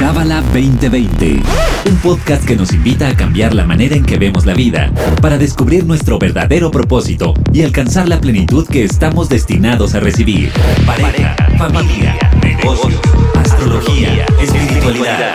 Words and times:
Cábala 0.00 0.40
2020, 0.54 1.42
un 1.90 1.96
podcast 1.96 2.46
que 2.46 2.56
nos 2.56 2.72
invita 2.72 3.06
a 3.06 3.14
cambiar 3.14 3.52
la 3.52 3.66
manera 3.66 3.94
en 3.94 4.02
que 4.02 4.16
vemos 4.16 4.46
la 4.46 4.54
vida 4.54 4.90
para 5.20 5.36
descubrir 5.36 5.84
nuestro 5.84 6.18
verdadero 6.18 6.70
propósito 6.70 7.34
y 7.52 7.64
alcanzar 7.64 8.08
la 8.08 8.18
plenitud 8.18 8.66
que 8.66 8.82
estamos 8.82 9.28
destinados 9.28 9.94
a 9.94 10.00
recibir. 10.00 10.52
Pareja, 10.86 11.36
familia, 11.58 12.16
negocios, 12.42 12.98
astrología, 13.36 14.24
espiritualidad. 14.40 15.34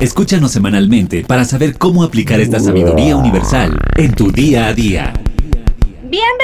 Escúchanos 0.00 0.52
semanalmente 0.52 1.24
para 1.26 1.46
saber 1.46 1.78
cómo 1.78 2.02
aplicar 2.04 2.38
esta 2.38 2.60
sabiduría 2.60 3.16
universal 3.16 3.78
en 3.96 4.12
tu 4.12 4.30
día 4.30 4.66
a 4.66 4.74
día. 4.74 5.14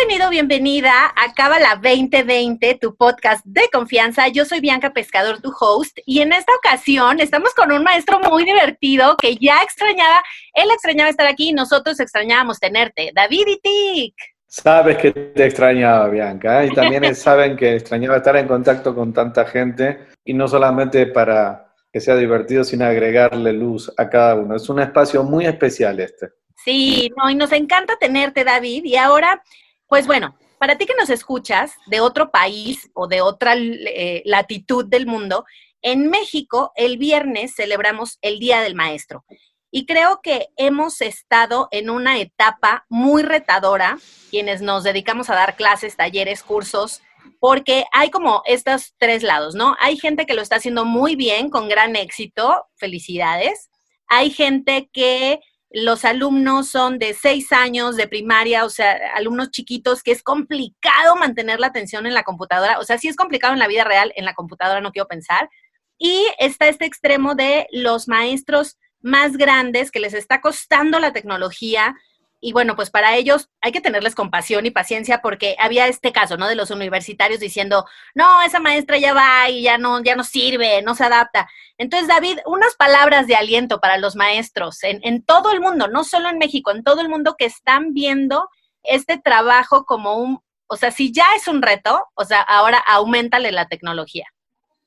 Bienvenido, 0.06 0.28
bienvenida 0.28 0.92
a 1.16 1.32
Cábala 1.32 1.80
2020, 1.82 2.74
tu 2.74 2.94
podcast 2.94 3.42
de 3.46 3.70
confianza. 3.72 4.28
Yo 4.28 4.44
soy 4.44 4.60
Bianca 4.60 4.92
Pescador, 4.92 5.40
tu 5.40 5.50
host, 5.58 5.98
y 6.04 6.20
en 6.20 6.34
esta 6.34 6.52
ocasión 6.56 7.20
estamos 7.20 7.54
con 7.54 7.72
un 7.72 7.82
maestro 7.82 8.20
muy 8.20 8.44
divertido 8.44 9.16
que 9.16 9.36
ya 9.36 9.62
extrañaba, 9.62 10.22
él 10.52 10.68
extrañaba 10.70 11.08
estar 11.08 11.26
aquí 11.26 11.48
y 11.48 11.52
nosotros 11.54 11.98
extrañábamos 12.00 12.60
tenerte, 12.60 13.12
David 13.14 13.46
Itik. 13.46 14.14
Sabes 14.46 14.98
que 14.98 15.10
te 15.10 15.46
extrañaba, 15.46 16.10
Bianca, 16.10 16.62
¿eh? 16.62 16.66
y 16.70 16.74
también 16.74 17.14
saben 17.14 17.56
que 17.56 17.76
extrañaba 17.76 18.18
estar 18.18 18.36
en 18.36 18.46
contacto 18.46 18.94
con 18.94 19.14
tanta 19.14 19.46
gente, 19.46 20.08
y 20.22 20.34
no 20.34 20.46
solamente 20.48 21.06
para 21.06 21.72
que 21.90 22.00
sea 22.02 22.16
divertido, 22.16 22.62
sino 22.62 22.84
agregarle 22.84 23.54
luz 23.54 23.90
a 23.96 24.10
cada 24.10 24.34
uno. 24.34 24.54
Es 24.54 24.68
un 24.68 24.80
espacio 24.80 25.22
muy 25.22 25.46
especial 25.46 25.98
este. 25.98 26.28
Sí, 26.62 27.10
no, 27.16 27.30
y 27.30 27.34
nos 27.34 27.52
encanta 27.52 27.96
tenerte, 27.96 28.44
David. 28.44 28.84
Y 28.84 28.96
ahora, 28.96 29.42
pues 29.86 30.06
bueno, 30.06 30.36
para 30.58 30.78
ti 30.78 30.86
que 30.86 30.94
nos 30.98 31.10
escuchas 31.10 31.74
de 31.86 32.00
otro 32.00 32.30
país 32.30 32.90
o 32.94 33.06
de 33.06 33.20
otra 33.20 33.54
eh, 33.56 34.22
latitud 34.24 34.86
del 34.86 35.06
mundo, 35.06 35.44
en 35.82 36.08
México 36.08 36.72
el 36.76 36.96
viernes 36.96 37.54
celebramos 37.54 38.18
el 38.22 38.38
Día 38.38 38.62
del 38.62 38.74
Maestro. 38.74 39.24
Y 39.70 39.86
creo 39.86 40.20
que 40.22 40.48
hemos 40.56 41.00
estado 41.00 41.68
en 41.72 41.90
una 41.90 42.18
etapa 42.18 42.86
muy 42.88 43.22
retadora, 43.22 43.98
quienes 44.30 44.62
nos 44.62 44.84
dedicamos 44.84 45.28
a 45.30 45.34
dar 45.34 45.56
clases, 45.56 45.96
talleres, 45.96 46.44
cursos, 46.44 47.02
porque 47.40 47.84
hay 47.92 48.10
como 48.10 48.42
estos 48.46 48.94
tres 48.98 49.22
lados, 49.22 49.54
¿no? 49.54 49.76
Hay 49.80 49.98
gente 49.98 50.26
que 50.26 50.34
lo 50.34 50.42
está 50.42 50.56
haciendo 50.56 50.84
muy 50.84 51.16
bien, 51.16 51.50
con 51.50 51.68
gran 51.68 51.96
éxito, 51.96 52.66
felicidades. 52.76 53.68
Hay 54.06 54.30
gente 54.30 54.88
que 54.92 55.40
los 55.74 56.04
alumnos 56.04 56.68
son 56.68 57.00
de 57.00 57.14
seis 57.14 57.50
años 57.50 57.96
de 57.96 58.06
primaria, 58.06 58.64
o 58.64 58.70
sea, 58.70 58.96
alumnos 59.16 59.50
chiquitos, 59.50 60.04
que 60.04 60.12
es 60.12 60.22
complicado 60.22 61.16
mantener 61.16 61.58
la 61.58 61.66
atención 61.66 62.06
en 62.06 62.14
la 62.14 62.22
computadora. 62.22 62.78
O 62.78 62.84
sea, 62.84 62.96
sí 62.96 63.08
es 63.08 63.16
complicado 63.16 63.54
en 63.54 63.58
la 63.58 63.66
vida 63.66 63.82
real, 63.82 64.12
en 64.14 64.24
la 64.24 64.34
computadora 64.34 64.80
no 64.80 64.92
quiero 64.92 65.08
pensar. 65.08 65.50
Y 65.98 66.24
está 66.38 66.68
este 66.68 66.84
extremo 66.84 67.34
de 67.34 67.66
los 67.72 68.06
maestros 68.06 68.78
más 69.00 69.36
grandes 69.36 69.90
que 69.90 69.98
les 69.98 70.14
está 70.14 70.40
costando 70.40 71.00
la 71.00 71.12
tecnología, 71.12 71.96
y 72.44 72.52
bueno, 72.52 72.76
pues 72.76 72.90
para 72.90 73.16
ellos 73.16 73.48
hay 73.62 73.72
que 73.72 73.80
tenerles 73.80 74.14
compasión 74.14 74.66
y 74.66 74.70
paciencia 74.70 75.22
porque 75.22 75.56
había 75.58 75.86
este 75.88 76.12
caso, 76.12 76.36
¿no? 76.36 76.46
De 76.46 76.54
los 76.54 76.70
universitarios 76.70 77.40
diciendo, 77.40 77.86
no, 78.14 78.42
esa 78.42 78.60
maestra 78.60 78.98
ya 78.98 79.14
va 79.14 79.48
y 79.48 79.62
ya 79.62 79.78
no, 79.78 80.02
ya 80.02 80.14
no 80.14 80.24
sirve, 80.24 80.82
no 80.82 80.94
se 80.94 81.04
adapta. 81.04 81.48
Entonces, 81.78 82.06
David, 82.06 82.40
unas 82.44 82.74
palabras 82.74 83.26
de 83.26 83.34
aliento 83.34 83.80
para 83.80 83.96
los 83.96 84.14
maestros 84.14 84.84
en, 84.84 85.00
en 85.04 85.24
todo 85.24 85.52
el 85.52 85.62
mundo, 85.62 85.88
no 85.88 86.04
solo 86.04 86.28
en 86.28 86.36
México, 86.36 86.70
en 86.70 86.84
todo 86.84 87.00
el 87.00 87.08
mundo 87.08 87.34
que 87.38 87.46
están 87.46 87.94
viendo 87.94 88.50
este 88.82 89.18
trabajo 89.18 89.86
como 89.86 90.18
un, 90.18 90.40
o 90.66 90.76
sea, 90.76 90.90
si 90.90 91.14
ya 91.14 91.24
es 91.38 91.48
un 91.48 91.62
reto, 91.62 92.08
o 92.12 92.26
sea, 92.26 92.42
ahora 92.42 92.76
aumentale 92.76 93.52
la 93.52 93.68
tecnología. 93.68 94.26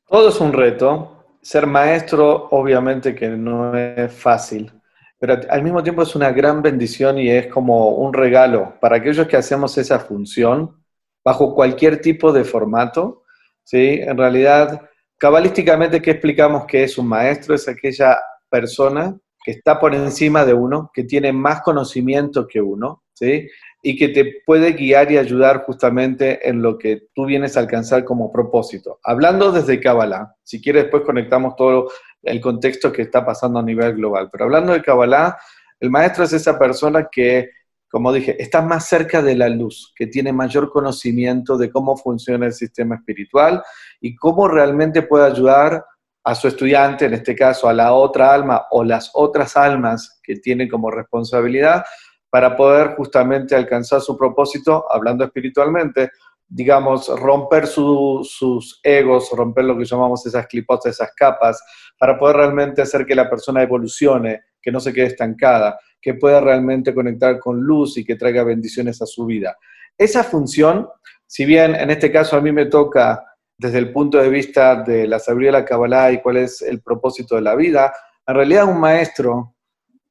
Todo 0.07 0.29
es 0.29 0.39
un 0.39 0.53
reto. 0.53 1.25
Ser 1.41 1.65
maestro, 1.65 2.49
obviamente 2.51 3.15
que 3.15 3.29
no 3.29 3.75
es 3.75 4.13
fácil 4.13 4.76
pero 5.19 5.39
al 5.49 5.63
mismo 5.63 5.81
tiempo 5.81 6.03
es 6.03 6.15
una 6.15 6.31
gran 6.31 6.61
bendición 6.61 7.17
y 7.17 7.29
es 7.29 7.47
como 7.47 7.89
un 7.89 8.13
regalo 8.13 8.75
para 8.79 8.97
aquellos 8.97 9.27
que 9.27 9.37
hacemos 9.37 9.77
esa 9.77 9.99
función 9.99 10.83
bajo 11.23 11.55
cualquier 11.55 11.99
tipo 12.01 12.31
de 12.31 12.43
formato. 12.43 13.23
¿sí? 13.63 13.99
En 14.01 14.17
realidad, 14.17 14.81
cabalísticamente, 15.17 16.01
¿qué 16.01 16.11
explicamos 16.11 16.65
que 16.65 16.83
es 16.83 16.97
un 16.97 17.07
maestro? 17.07 17.55
Es 17.55 17.67
aquella 17.67 18.17
persona 18.49 19.17
que 19.43 19.51
está 19.51 19.79
por 19.79 19.95
encima 19.95 20.45
de 20.45 20.53
uno, 20.53 20.91
que 20.93 21.03
tiene 21.03 21.33
más 21.33 21.61
conocimiento 21.61 22.45
que 22.47 22.61
uno, 22.61 23.03
¿sí? 23.13 23.47
Y 23.81 23.95
que 23.95 24.09
te 24.09 24.41
puede 24.45 24.73
guiar 24.73 25.11
y 25.11 25.17
ayudar 25.17 25.63
justamente 25.63 26.47
en 26.47 26.61
lo 26.61 26.77
que 26.77 27.07
tú 27.13 27.25
vienes 27.25 27.55
a 27.55 27.59
alcanzar 27.59 28.03
como 28.03 28.31
propósito. 28.31 28.99
Hablando 29.03 29.51
desde 29.51 29.79
Kabbalah, 29.79 30.35
si 30.43 30.61
quieres 30.61 30.83
después 30.83 31.03
conectamos 31.03 31.55
todo 31.55 31.89
el 32.23 32.41
contexto 32.41 32.91
que 32.91 33.03
está 33.03 33.25
pasando 33.25 33.59
a 33.59 33.63
nivel 33.63 33.95
global, 33.95 34.29
pero 34.31 34.45
hablando 34.45 34.73
de 34.73 34.81
Kabbalah, 34.81 35.37
el 35.79 35.91
maestro 35.91 36.23
es 36.23 36.33
esa 36.33 36.57
persona 36.57 37.07
que, 37.11 37.51
como 37.89 38.11
dije, 38.11 38.41
está 38.41 38.61
más 38.61 38.87
cerca 38.87 39.21
de 39.21 39.35
la 39.35 39.47
luz, 39.47 39.93
que 39.95 40.07
tiene 40.07 40.33
mayor 40.33 40.71
conocimiento 40.71 41.57
de 41.57 41.69
cómo 41.69 41.95
funciona 41.95 42.47
el 42.47 42.53
sistema 42.53 42.95
espiritual 42.95 43.63
y 44.01 44.15
cómo 44.15 44.47
realmente 44.47 45.03
puede 45.03 45.27
ayudar 45.27 45.85
a 46.23 46.35
su 46.35 46.49
estudiante, 46.49 47.05
en 47.05 47.13
este 47.13 47.35
caso 47.35 47.69
a 47.69 47.73
la 47.73 47.93
otra 47.93 48.33
alma 48.33 48.65
o 48.71 48.83
las 48.83 49.11
otras 49.13 49.55
almas 49.55 50.19
que 50.21 50.35
tiene 50.35 50.67
como 50.67 50.91
responsabilidad, 50.91 51.85
para 52.29 52.55
poder 52.55 52.95
justamente 52.95 53.55
alcanzar 53.55 54.01
su 54.01 54.17
propósito, 54.17 54.85
hablando 54.89 55.23
espiritualmente, 55.23 56.11
digamos, 56.47 57.07
romper 57.19 57.67
sus 57.67 58.79
egos, 58.83 59.29
romper 59.31 59.65
lo 59.65 59.77
que 59.77 59.85
llamamos 59.85 60.25
esas 60.25 60.47
clipotas, 60.47 60.95
esas 60.95 61.13
capas, 61.15 61.61
para 61.99 62.17
poder 62.17 62.37
realmente 62.37 62.81
hacer 62.81 63.05
que 63.05 63.15
la 63.15 63.29
persona 63.29 63.63
evolucione, 63.63 64.41
que 64.61 64.71
no 64.71 64.79
se 64.79 64.93
quede 64.93 65.07
estancada, 65.07 65.79
que 66.01 66.13
pueda 66.13 66.39
realmente 66.39 66.93
conectar 66.93 67.39
con 67.39 67.59
luz 67.61 67.97
y 67.97 68.05
que 68.05 68.15
traiga 68.15 68.43
bendiciones 68.43 69.01
a 69.01 69.05
su 69.05 69.25
vida. 69.25 69.57
Esa 69.97 70.23
función, 70.23 70.87
si 71.25 71.43
bien 71.45 71.75
en 71.75 71.89
este 71.89 72.11
caso 72.11 72.37
a 72.37 72.41
mí 72.41 72.51
me 72.51 72.67
toca 72.67 73.23
desde 73.57 73.79
el 73.79 73.91
punto 73.91 74.19
de 74.19 74.29
vista 74.29 74.83
de 74.83 75.07
la 75.07 75.19
sabiduría 75.19 75.51
de 75.51 75.59
la 75.59 75.65
Kabbalah 75.65 76.11
y 76.11 76.21
cuál 76.21 76.37
es 76.37 76.61
el 76.61 76.81
propósito 76.81 77.35
de 77.35 77.41
la 77.41 77.55
vida, 77.55 77.91
en 78.25 78.35
realidad 78.35 78.65
un 78.65 78.79
maestro 78.79 79.55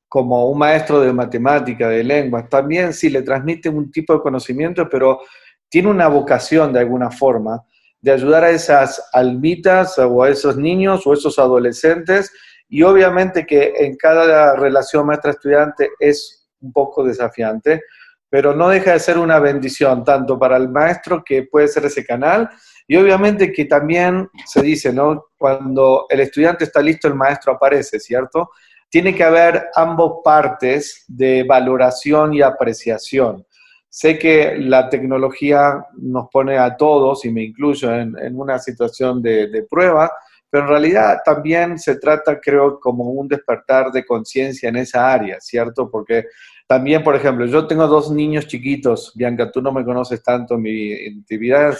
como 0.08 0.48
un 0.48 0.58
maestro 0.58 1.00
de 1.00 1.12
matemática, 1.12 1.88
de 1.88 2.04
lengua, 2.04 2.48
también 2.48 2.92
sí 2.92 3.10
le 3.10 3.22
transmite 3.22 3.68
un 3.68 3.90
tipo 3.90 4.14
de 4.14 4.20
conocimiento, 4.20 4.88
pero 4.88 5.20
tiene 5.68 5.88
una 5.88 6.08
vocación 6.08 6.72
de 6.72 6.80
alguna 6.80 7.10
forma 7.10 7.62
de 8.00 8.12
ayudar 8.12 8.44
a 8.44 8.50
esas 8.50 9.08
almitas 9.12 9.98
o 9.98 10.22
a 10.22 10.30
esos 10.30 10.56
niños 10.56 11.06
o 11.06 11.12
esos 11.12 11.38
adolescentes 11.38 12.32
y 12.68 12.82
obviamente 12.82 13.46
que 13.46 13.72
en 13.78 13.96
cada 13.96 14.56
relación 14.56 15.06
maestra-estudiante 15.06 15.90
es 15.98 16.48
un 16.60 16.72
poco 16.72 17.04
desafiante, 17.04 17.82
pero 18.28 18.54
no 18.54 18.68
deja 18.68 18.92
de 18.92 19.00
ser 19.00 19.18
una 19.18 19.38
bendición 19.38 20.04
tanto 20.04 20.38
para 20.38 20.56
el 20.56 20.68
maestro 20.68 21.22
que 21.24 21.44
puede 21.44 21.68
ser 21.68 21.84
ese 21.84 22.04
canal 22.04 22.48
y 22.88 22.96
obviamente 22.96 23.52
que 23.52 23.64
también 23.64 24.28
se 24.44 24.62
dice, 24.62 24.92
¿no? 24.92 25.26
Cuando 25.36 26.06
el 26.08 26.20
estudiante 26.20 26.64
está 26.64 26.80
listo, 26.80 27.08
el 27.08 27.14
maestro 27.14 27.54
aparece, 27.54 27.98
¿cierto? 27.98 28.50
Tiene 28.88 29.14
que 29.14 29.24
haber 29.24 29.68
ambos 29.74 30.20
partes 30.24 31.04
de 31.08 31.44
valoración 31.44 32.34
y 32.34 32.42
apreciación. 32.42 33.44
Sé 33.88 34.18
que 34.18 34.56
la 34.58 34.88
tecnología 34.88 35.86
nos 35.96 36.28
pone 36.30 36.58
a 36.58 36.76
todos, 36.76 37.24
y 37.24 37.30
me 37.30 37.42
incluyo, 37.42 37.94
en, 37.94 38.14
una 38.38 38.58
situación 38.58 39.22
de, 39.22 39.66
prueba, 39.70 40.12
pero 40.50 40.64
en 40.64 40.68
realidad 40.68 41.18
también 41.24 41.78
se 41.78 41.96
trata, 41.96 42.38
creo, 42.40 42.78
como 42.78 43.04
un 43.04 43.26
despertar 43.26 43.90
de 43.90 44.04
conciencia 44.04 44.68
en 44.68 44.76
esa 44.76 45.10
área, 45.10 45.40
¿cierto? 45.40 45.90
Porque 45.90 46.26
también, 46.66 47.02
por 47.02 47.14
ejemplo, 47.14 47.46
yo 47.46 47.66
tengo 47.66 47.86
dos 47.86 48.10
niños 48.10 48.46
chiquitos, 48.46 49.12
Bianca, 49.14 49.50
tú 49.50 49.62
no 49.62 49.72
me 49.72 49.84
conoces 49.84 50.22
tanto 50.22 50.58
mi 50.58 50.92
intimidad, 50.92 51.76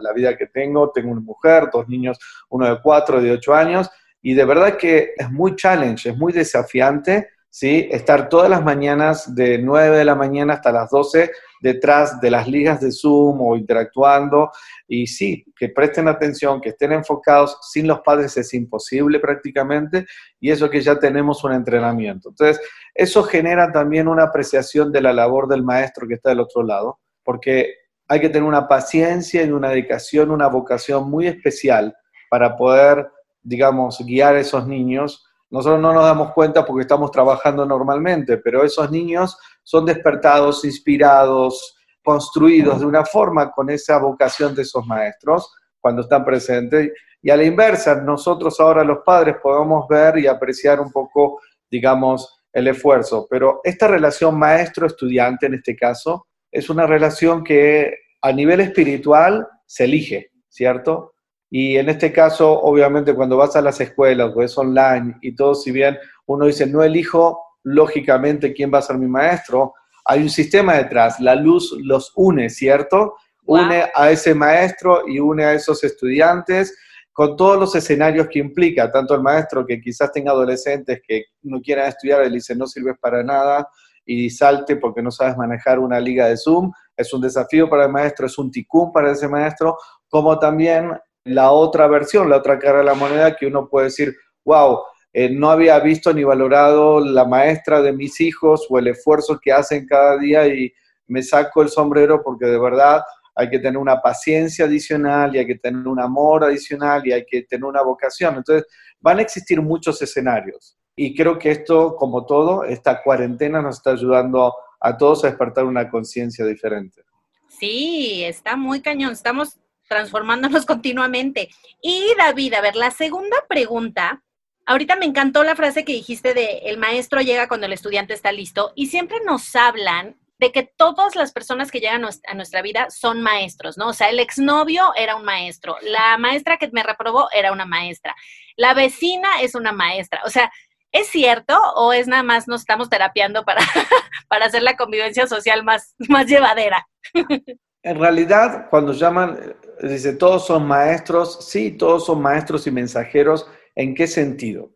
la 0.00 0.12
vida 0.12 0.36
que 0.36 0.46
tengo, 0.48 0.90
tengo 0.90 1.12
una 1.12 1.20
mujer, 1.20 1.68
dos 1.72 1.88
niños, 1.88 2.18
uno 2.50 2.68
de 2.68 2.80
cuatro, 2.82 3.20
de 3.20 3.32
ocho 3.32 3.54
años, 3.54 3.88
y 4.22 4.34
de 4.34 4.44
verdad 4.44 4.76
que 4.76 5.12
es 5.16 5.30
muy 5.30 5.56
challenge, 5.56 6.10
es 6.10 6.16
muy 6.16 6.32
desafiante, 6.32 7.28
¿sí? 7.48 7.88
Estar 7.90 8.28
todas 8.28 8.50
las 8.50 8.62
mañanas 8.62 9.34
de 9.34 9.58
9 9.58 9.98
de 9.98 10.04
la 10.04 10.14
mañana 10.14 10.54
hasta 10.54 10.72
las 10.72 10.90
12 10.90 11.30
detrás 11.62 12.20
de 12.20 12.30
las 12.30 12.46
ligas 12.46 12.80
de 12.80 12.92
Zoom 12.92 13.40
o 13.40 13.56
interactuando. 13.56 14.50
Y 14.86 15.06
sí, 15.06 15.44
que 15.56 15.70
presten 15.70 16.06
atención, 16.06 16.60
que 16.60 16.68
estén 16.70 16.92
enfocados. 16.92 17.58
Sin 17.62 17.86
los 17.86 18.00
padres 18.00 18.36
es 18.36 18.52
imposible 18.52 19.20
prácticamente. 19.20 20.06
Y 20.38 20.50
eso 20.50 20.68
que 20.68 20.82
ya 20.82 20.98
tenemos 20.98 21.42
un 21.44 21.52
entrenamiento. 21.52 22.28
Entonces, 22.28 22.60
eso 22.94 23.22
genera 23.22 23.72
también 23.72 24.06
una 24.06 24.24
apreciación 24.24 24.92
de 24.92 25.00
la 25.00 25.12
labor 25.12 25.48
del 25.48 25.62
maestro 25.62 26.06
que 26.06 26.14
está 26.14 26.30
del 26.30 26.40
otro 26.40 26.62
lado, 26.62 27.00
porque 27.24 27.74
hay 28.08 28.20
que 28.20 28.28
tener 28.28 28.46
una 28.46 28.68
paciencia 28.68 29.42
y 29.42 29.50
una 29.50 29.70
dedicación, 29.70 30.30
una 30.30 30.46
vocación 30.46 31.10
muy 31.10 31.26
especial 31.26 31.96
para 32.30 32.56
poder 32.56 33.08
digamos, 33.46 33.98
guiar 34.04 34.34
a 34.34 34.40
esos 34.40 34.66
niños. 34.66 35.24
Nosotros 35.50 35.80
no 35.80 35.92
nos 35.92 36.04
damos 36.04 36.32
cuenta 36.32 36.66
porque 36.66 36.82
estamos 36.82 37.10
trabajando 37.10 37.64
normalmente, 37.64 38.38
pero 38.38 38.64
esos 38.64 38.90
niños 38.90 39.38
son 39.62 39.86
despertados, 39.86 40.64
inspirados, 40.64 41.76
construidos 42.02 42.80
de 42.80 42.86
una 42.86 43.04
forma 43.04 43.50
con 43.52 43.70
esa 43.70 43.98
vocación 43.98 44.54
de 44.54 44.62
esos 44.62 44.84
maestros 44.86 45.52
cuando 45.80 46.02
están 46.02 46.24
presentes. 46.24 46.90
y 47.22 47.30
a 47.30 47.36
la 47.36 47.44
inversa, 47.44 47.94
nosotros 47.96 48.60
ahora 48.60 48.84
los 48.84 48.98
padres 49.04 49.36
podemos 49.42 49.88
ver 49.88 50.18
y 50.18 50.26
apreciar 50.26 50.80
un 50.80 50.92
poco, 50.92 51.40
digamos, 51.70 52.40
el 52.52 52.68
esfuerzo. 52.68 53.26
Pero 53.28 53.60
esta 53.64 53.88
relación 53.88 54.38
maestro-estudiante 54.38 55.46
en 55.46 55.54
este 55.54 55.74
caso 55.74 56.26
es 56.50 56.70
una 56.70 56.86
relación 56.86 57.42
que 57.42 57.94
a 58.22 58.32
nivel 58.32 58.60
espiritual 58.60 59.46
se 59.66 59.84
elige, 59.84 60.30
¿cierto? 60.48 61.15
Y 61.50 61.76
en 61.76 61.88
este 61.88 62.12
caso, 62.12 62.60
obviamente, 62.60 63.14
cuando 63.14 63.36
vas 63.36 63.54
a 63.56 63.62
las 63.62 63.80
escuelas 63.80 64.32
o 64.34 64.42
es 64.42 64.56
online 64.58 65.16
y 65.20 65.34
todo, 65.34 65.54
si 65.54 65.70
bien 65.70 65.96
uno 66.26 66.46
dice, 66.46 66.66
no 66.66 66.82
elijo 66.82 67.40
lógicamente 67.62 68.52
quién 68.52 68.72
va 68.72 68.78
a 68.78 68.82
ser 68.82 68.98
mi 68.98 69.06
maestro, 69.06 69.74
hay 70.04 70.22
un 70.22 70.30
sistema 70.30 70.74
detrás, 70.74 71.18
la 71.20 71.34
luz 71.34 71.76
los 71.82 72.12
une, 72.14 72.48
¿cierto? 72.48 73.16
Une 73.44 73.84
a 73.94 74.10
ese 74.10 74.34
maestro 74.34 75.02
y 75.06 75.18
une 75.18 75.44
a 75.44 75.52
esos 75.52 75.82
estudiantes 75.82 76.76
con 77.12 77.34
todos 77.34 77.58
los 77.58 77.74
escenarios 77.74 78.28
que 78.28 78.38
implica, 78.38 78.92
tanto 78.92 79.14
el 79.14 79.22
maestro 79.22 79.64
que 79.64 79.80
quizás 79.80 80.12
tenga 80.12 80.32
adolescentes 80.32 81.00
que 81.06 81.24
no 81.42 81.60
quieran 81.60 81.88
estudiar, 81.88 82.22
él 82.22 82.34
dice, 82.34 82.54
no 82.54 82.66
sirves 82.66 82.96
para 83.00 83.22
nada 83.22 83.66
y 84.04 84.30
salte 84.30 84.76
porque 84.76 85.02
no 85.02 85.10
sabes 85.10 85.36
manejar 85.36 85.78
una 85.78 85.98
liga 85.98 86.28
de 86.28 86.36
Zoom, 86.36 86.70
es 86.96 87.12
un 87.12 87.20
desafío 87.20 87.68
para 87.68 87.86
el 87.86 87.92
maestro, 87.92 88.26
es 88.26 88.38
un 88.38 88.50
ticún 88.50 88.92
para 88.92 89.12
ese 89.12 89.28
maestro, 89.28 89.76
como 90.08 90.38
también 90.38 90.92
la 91.26 91.50
otra 91.50 91.86
versión, 91.88 92.30
la 92.30 92.38
otra 92.38 92.58
cara 92.58 92.78
de 92.78 92.84
la 92.84 92.94
moneda 92.94 93.36
que 93.36 93.46
uno 93.46 93.68
puede 93.68 93.86
decir, 93.86 94.16
wow, 94.44 94.80
eh, 95.12 95.28
no 95.30 95.50
había 95.50 95.78
visto 95.80 96.12
ni 96.12 96.24
valorado 96.24 97.00
la 97.00 97.24
maestra 97.24 97.82
de 97.82 97.92
mis 97.92 98.20
hijos 98.20 98.66
o 98.68 98.78
el 98.78 98.88
esfuerzo 98.88 99.38
que 99.42 99.52
hacen 99.52 99.86
cada 99.86 100.16
día 100.18 100.46
y 100.46 100.72
me 101.08 101.22
saco 101.22 101.62
el 101.62 101.68
sombrero 101.68 102.22
porque 102.22 102.46
de 102.46 102.58
verdad 102.58 103.02
hay 103.34 103.50
que 103.50 103.58
tener 103.58 103.76
una 103.76 104.00
paciencia 104.00 104.64
adicional 104.64 105.34
y 105.34 105.38
hay 105.38 105.46
que 105.46 105.56
tener 105.56 105.86
un 105.86 106.00
amor 106.00 106.44
adicional 106.44 107.06
y 107.06 107.12
hay 107.12 107.24
que 107.26 107.42
tener 107.42 107.64
una 107.64 107.82
vocación. 107.82 108.36
Entonces, 108.36 108.66
van 109.00 109.18
a 109.18 109.22
existir 109.22 109.60
muchos 109.60 110.00
escenarios 110.00 110.78
y 110.94 111.14
creo 111.14 111.38
que 111.38 111.50
esto, 111.50 111.96
como 111.96 112.24
todo, 112.24 112.64
esta 112.64 113.02
cuarentena 113.02 113.60
nos 113.60 113.76
está 113.76 113.90
ayudando 113.90 114.54
a 114.80 114.96
todos 114.96 115.24
a 115.24 115.28
despertar 115.28 115.64
una 115.64 115.90
conciencia 115.90 116.44
diferente. 116.46 117.02
Sí, 117.48 118.22
está 118.24 118.56
muy 118.56 118.80
cañón. 118.80 119.12
Estamos 119.12 119.58
transformándonos 119.88 120.66
continuamente. 120.66 121.48
Y 121.82 122.06
David, 122.16 122.54
a 122.54 122.60
ver, 122.60 122.76
la 122.76 122.90
segunda 122.90 123.36
pregunta, 123.48 124.22
ahorita 124.66 124.96
me 124.96 125.06
encantó 125.06 125.44
la 125.44 125.56
frase 125.56 125.84
que 125.84 125.92
dijiste 125.92 126.34
de 126.34 126.62
el 126.64 126.78
maestro 126.78 127.20
llega 127.20 127.48
cuando 127.48 127.66
el 127.66 127.72
estudiante 127.72 128.14
está 128.14 128.32
listo 128.32 128.72
y 128.74 128.86
siempre 128.86 129.18
nos 129.24 129.54
hablan 129.56 130.16
de 130.38 130.52
que 130.52 130.64
todas 130.64 131.16
las 131.16 131.32
personas 131.32 131.70
que 131.70 131.80
llegan 131.80 132.04
a 132.04 132.34
nuestra 132.34 132.62
vida 132.62 132.90
son 132.90 133.22
maestros, 133.22 133.78
¿no? 133.78 133.88
O 133.88 133.92
sea, 133.92 134.10
el 134.10 134.20
exnovio 134.20 134.92
era 134.94 135.16
un 135.16 135.24
maestro, 135.24 135.76
la 135.82 136.18
maestra 136.18 136.58
que 136.58 136.68
me 136.72 136.82
reprobó 136.82 137.28
era 137.32 137.52
una 137.52 137.64
maestra, 137.64 138.14
la 138.56 138.74
vecina 138.74 139.40
es 139.40 139.54
una 139.54 139.72
maestra, 139.72 140.20
o 140.26 140.30
sea, 140.30 140.52
¿es 140.92 141.08
cierto 141.08 141.58
o 141.74 141.92
es 141.92 142.06
nada 142.06 142.22
más 142.22 142.48
nos 142.48 142.60
estamos 142.60 142.90
terapiando 142.90 143.44
para, 143.44 143.62
para 144.28 144.46
hacer 144.46 144.62
la 144.62 144.76
convivencia 144.76 145.26
social 145.26 145.64
más, 145.64 145.94
más 146.08 146.26
llevadera? 146.26 146.86
En 147.86 148.00
realidad, 148.00 148.66
cuando 148.68 148.92
llaman, 148.92 149.54
dice, 149.80 150.14
todos 150.14 150.44
son 150.44 150.66
maestros, 150.66 151.38
sí, 151.48 151.70
todos 151.70 152.04
son 152.04 152.20
maestros 152.20 152.66
y 152.66 152.72
mensajeros, 152.72 153.48
¿en 153.76 153.94
qué 153.94 154.08
sentido? 154.08 154.72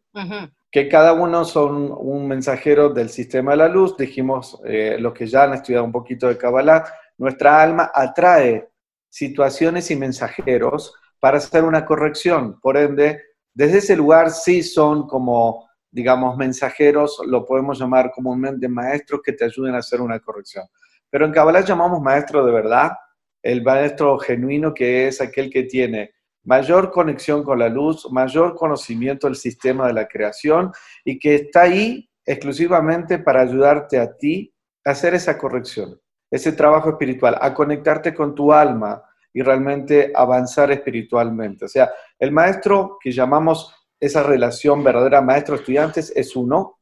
Que 0.71 0.89
cada 0.89 1.13
uno 1.13 1.45
son 1.45 1.91
un 1.91 2.29
mensajero 2.29 2.91
del 2.91 3.11
sistema 3.11 3.51
de 3.51 3.57
la 3.57 3.69
luz, 3.69 3.97
dijimos, 3.97 4.61
eh, 4.65 4.97
los 5.01 5.13
que 5.13 5.27
ya 5.27 5.43
han 5.43 5.55
estudiado 5.55 5.85
un 5.85 5.91
poquito 5.91 6.29
de 6.29 6.39
Kabbalah, 6.39 6.85
nuestra 7.19 7.61
alma 7.61 7.91
atrae 7.93 8.71
situaciones 9.09 9.91
y 9.91 9.97
mensajeros 9.97 10.95
para 11.19 11.39
hacer 11.39 11.65
una 11.65 11.85
corrección, 11.85 12.61
por 12.61 12.77
ende, 12.77 13.21
desde 13.53 13.79
ese 13.79 13.97
lugar 13.97 14.31
sí 14.31 14.63
son 14.63 15.09
como, 15.09 15.69
digamos, 15.91 16.37
mensajeros, 16.37 17.21
lo 17.27 17.45
podemos 17.45 17.77
llamar 17.77 18.13
comúnmente 18.15 18.69
maestros 18.69 19.21
que 19.25 19.33
te 19.33 19.47
ayuden 19.47 19.75
a 19.75 19.79
hacer 19.79 20.01
una 20.01 20.21
corrección. 20.21 20.65
Pero 21.11 21.27
en 21.27 21.33
Kabbalah 21.33 21.61
llamamos 21.61 22.01
maestro 22.01 22.45
de 22.45 22.53
verdad, 22.53 22.93
el 23.43 23.63
maestro 23.63 24.19
genuino 24.19 24.73
que 24.73 25.09
es 25.09 25.21
aquel 25.21 25.51
que 25.51 25.65
tiene 25.65 26.13
mayor 26.45 26.91
conexión 26.91 27.43
con 27.43 27.59
la 27.59 27.69
luz, 27.69 28.11
mayor 28.11 28.55
conocimiento 28.55 29.27
del 29.27 29.37
sistema 29.37 29.87
de 29.87 29.93
la 29.93 30.09
creación 30.09 30.73
y 31.05 31.19
que 31.19 31.35
está 31.35 31.63
ahí 31.63 32.09
exclusivamente 32.25 33.19
para 33.19 33.43
ayudarte 33.43 33.99
a 33.99 34.17
ti 34.17 34.55
a 34.85 34.91
hacer 34.91 35.15
esa 35.15 35.37
corrección, 35.37 36.01
ese 36.31 36.53
trabajo 36.53 36.91
espiritual, 36.91 37.37
a 37.41 37.53
conectarte 37.53 38.15
con 38.15 38.35
tu 38.35 38.53
alma 38.53 39.03
y 39.33 39.43
realmente 39.43 40.13
avanzar 40.15 40.71
espiritualmente. 40.73 41.67
O 41.67 41.69
sea, 41.69 41.91
el 42.19 42.33
maestro 42.33 42.99
que 43.01 43.13
llamamos 43.13 43.75
esa 43.99 44.23
relación 44.23 44.83
verdadera 44.83 45.21
maestro-estudiantes 45.21 46.13
es 46.17 46.35
uno, 46.35 46.79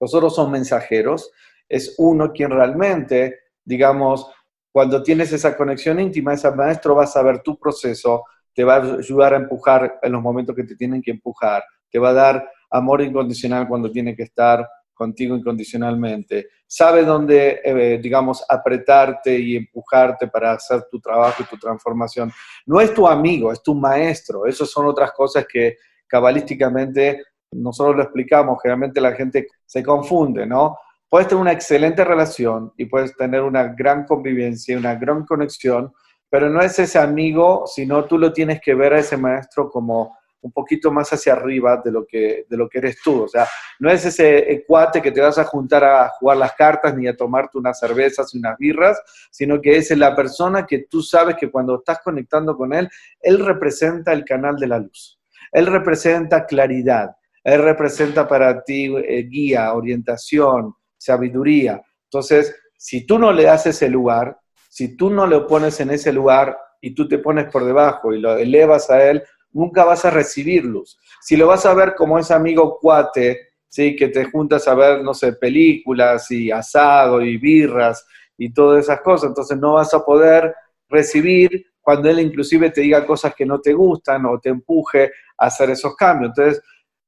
nosotros 0.00 0.34
somos 0.34 0.52
mensajeros, 0.52 1.32
es 1.68 1.94
uno 1.98 2.32
quien 2.32 2.50
realmente 2.50 3.40
digamos, 3.64 4.30
cuando 4.72 5.02
tienes 5.02 5.32
esa 5.32 5.56
conexión 5.56 6.00
íntima, 6.00 6.34
ese 6.34 6.50
maestro 6.50 6.94
va 6.94 7.04
a 7.04 7.06
saber 7.06 7.42
tu 7.42 7.58
proceso, 7.58 8.24
te 8.54 8.64
va 8.64 8.76
a 8.76 8.94
ayudar 8.94 9.34
a 9.34 9.38
empujar 9.38 9.98
en 10.02 10.12
los 10.12 10.22
momentos 10.22 10.54
que 10.56 10.64
te 10.64 10.76
tienen 10.76 11.02
que 11.02 11.10
empujar, 11.10 11.62
te 11.90 11.98
va 11.98 12.10
a 12.10 12.14
dar 12.14 12.50
amor 12.70 13.02
incondicional 13.02 13.68
cuando 13.68 13.90
tiene 13.90 14.16
que 14.16 14.24
estar 14.24 14.66
contigo 14.94 15.36
incondicionalmente, 15.36 16.48
sabe 16.66 17.04
dónde, 17.04 17.60
eh, 17.64 17.98
digamos, 18.00 18.44
apretarte 18.48 19.38
y 19.38 19.56
empujarte 19.56 20.28
para 20.28 20.52
hacer 20.52 20.84
tu 20.90 21.00
trabajo 21.00 21.42
y 21.42 21.46
tu 21.46 21.58
transformación. 21.58 22.30
No 22.66 22.80
es 22.80 22.94
tu 22.94 23.06
amigo, 23.06 23.52
es 23.52 23.62
tu 23.62 23.74
maestro. 23.74 24.46
Esas 24.46 24.70
son 24.70 24.86
otras 24.86 25.12
cosas 25.12 25.44
que 25.50 25.76
cabalísticamente 26.06 27.22
nosotros 27.52 27.96
lo 27.96 28.02
explicamos, 28.02 28.58
generalmente 28.62 29.00
la 29.00 29.12
gente 29.12 29.48
se 29.66 29.82
confunde, 29.82 30.46
¿no? 30.46 30.76
Puedes 31.12 31.28
tener 31.28 31.42
una 31.42 31.52
excelente 31.52 32.06
relación 32.06 32.72
y 32.78 32.86
puedes 32.86 33.14
tener 33.14 33.42
una 33.42 33.64
gran 33.64 34.06
convivencia, 34.06 34.78
una 34.78 34.94
gran 34.94 35.26
conexión, 35.26 35.92
pero 36.30 36.48
no 36.48 36.62
es 36.62 36.78
ese 36.78 36.98
amigo, 36.98 37.64
sino 37.66 38.06
tú 38.06 38.16
lo 38.16 38.32
tienes 38.32 38.62
que 38.62 38.74
ver 38.74 38.94
a 38.94 39.00
ese 39.00 39.18
maestro 39.18 39.68
como 39.68 40.16
un 40.40 40.50
poquito 40.52 40.90
más 40.90 41.12
hacia 41.12 41.34
arriba 41.34 41.82
de 41.84 41.92
lo 41.92 42.06
que, 42.06 42.46
de 42.48 42.56
lo 42.56 42.66
que 42.66 42.78
eres 42.78 42.96
tú. 43.04 43.24
O 43.24 43.28
sea, 43.28 43.46
no 43.78 43.90
es 43.90 44.06
ese 44.06 44.64
cuate 44.66 45.02
que 45.02 45.12
te 45.12 45.20
vas 45.20 45.36
a 45.36 45.44
juntar 45.44 45.84
a 45.84 46.08
jugar 46.18 46.38
las 46.38 46.54
cartas 46.54 46.96
ni 46.96 47.06
a 47.06 47.14
tomarte 47.14 47.58
unas 47.58 47.78
cervezas 47.78 48.34
y 48.34 48.38
unas 48.38 48.56
birras, 48.56 48.98
sino 49.30 49.60
que 49.60 49.76
es 49.76 49.90
la 49.90 50.16
persona 50.16 50.64
que 50.64 50.86
tú 50.88 51.02
sabes 51.02 51.36
que 51.36 51.50
cuando 51.50 51.80
estás 51.80 51.98
conectando 52.02 52.56
con 52.56 52.72
él, 52.72 52.88
él 53.20 53.44
representa 53.44 54.14
el 54.14 54.24
canal 54.24 54.56
de 54.56 54.66
la 54.66 54.78
luz. 54.78 55.20
Él 55.52 55.66
representa 55.66 56.46
claridad. 56.46 57.14
Él 57.44 57.62
representa 57.62 58.26
para 58.26 58.64
ti 58.64 58.94
eh, 58.96 59.24
guía, 59.24 59.74
orientación, 59.74 60.74
sabiduría. 61.02 61.82
Entonces, 62.04 62.54
si 62.76 63.06
tú 63.06 63.18
no 63.18 63.32
le 63.32 63.44
das 63.44 63.66
ese 63.66 63.88
lugar, 63.88 64.38
si 64.68 64.96
tú 64.96 65.10
no 65.10 65.26
lo 65.26 65.46
pones 65.46 65.80
en 65.80 65.90
ese 65.90 66.12
lugar 66.12 66.56
y 66.80 66.94
tú 66.94 67.08
te 67.08 67.18
pones 67.18 67.50
por 67.50 67.64
debajo 67.64 68.12
y 68.12 68.20
lo 68.20 68.36
elevas 68.36 68.90
a 68.90 69.02
él, 69.10 69.22
nunca 69.52 69.84
vas 69.84 70.04
a 70.04 70.10
recibir 70.10 70.64
luz. 70.64 70.98
Si 71.20 71.36
lo 71.36 71.46
vas 71.46 71.66
a 71.66 71.74
ver 71.74 71.94
como 71.94 72.18
ese 72.18 72.34
amigo 72.34 72.78
cuate, 72.80 73.48
¿sí? 73.68 73.96
que 73.96 74.08
te 74.08 74.24
juntas 74.24 74.66
a 74.68 74.74
ver, 74.74 75.02
no 75.02 75.12
sé, 75.14 75.34
películas 75.34 76.30
y 76.30 76.50
asado 76.50 77.20
y 77.20 77.36
birras 77.36 78.06
y 78.38 78.52
todas 78.52 78.84
esas 78.84 79.00
cosas, 79.00 79.28
entonces 79.28 79.58
no 79.58 79.74
vas 79.74 79.92
a 79.94 80.04
poder 80.04 80.54
recibir 80.88 81.66
cuando 81.80 82.08
él 82.08 82.20
inclusive 82.20 82.70
te 82.70 82.80
diga 82.80 83.04
cosas 83.04 83.34
que 83.34 83.44
no 83.44 83.60
te 83.60 83.72
gustan 83.72 84.24
o 84.26 84.38
te 84.38 84.50
empuje 84.50 85.10
a 85.36 85.46
hacer 85.46 85.70
esos 85.70 85.96
cambios. 85.96 86.30
Entonces, 86.30 86.62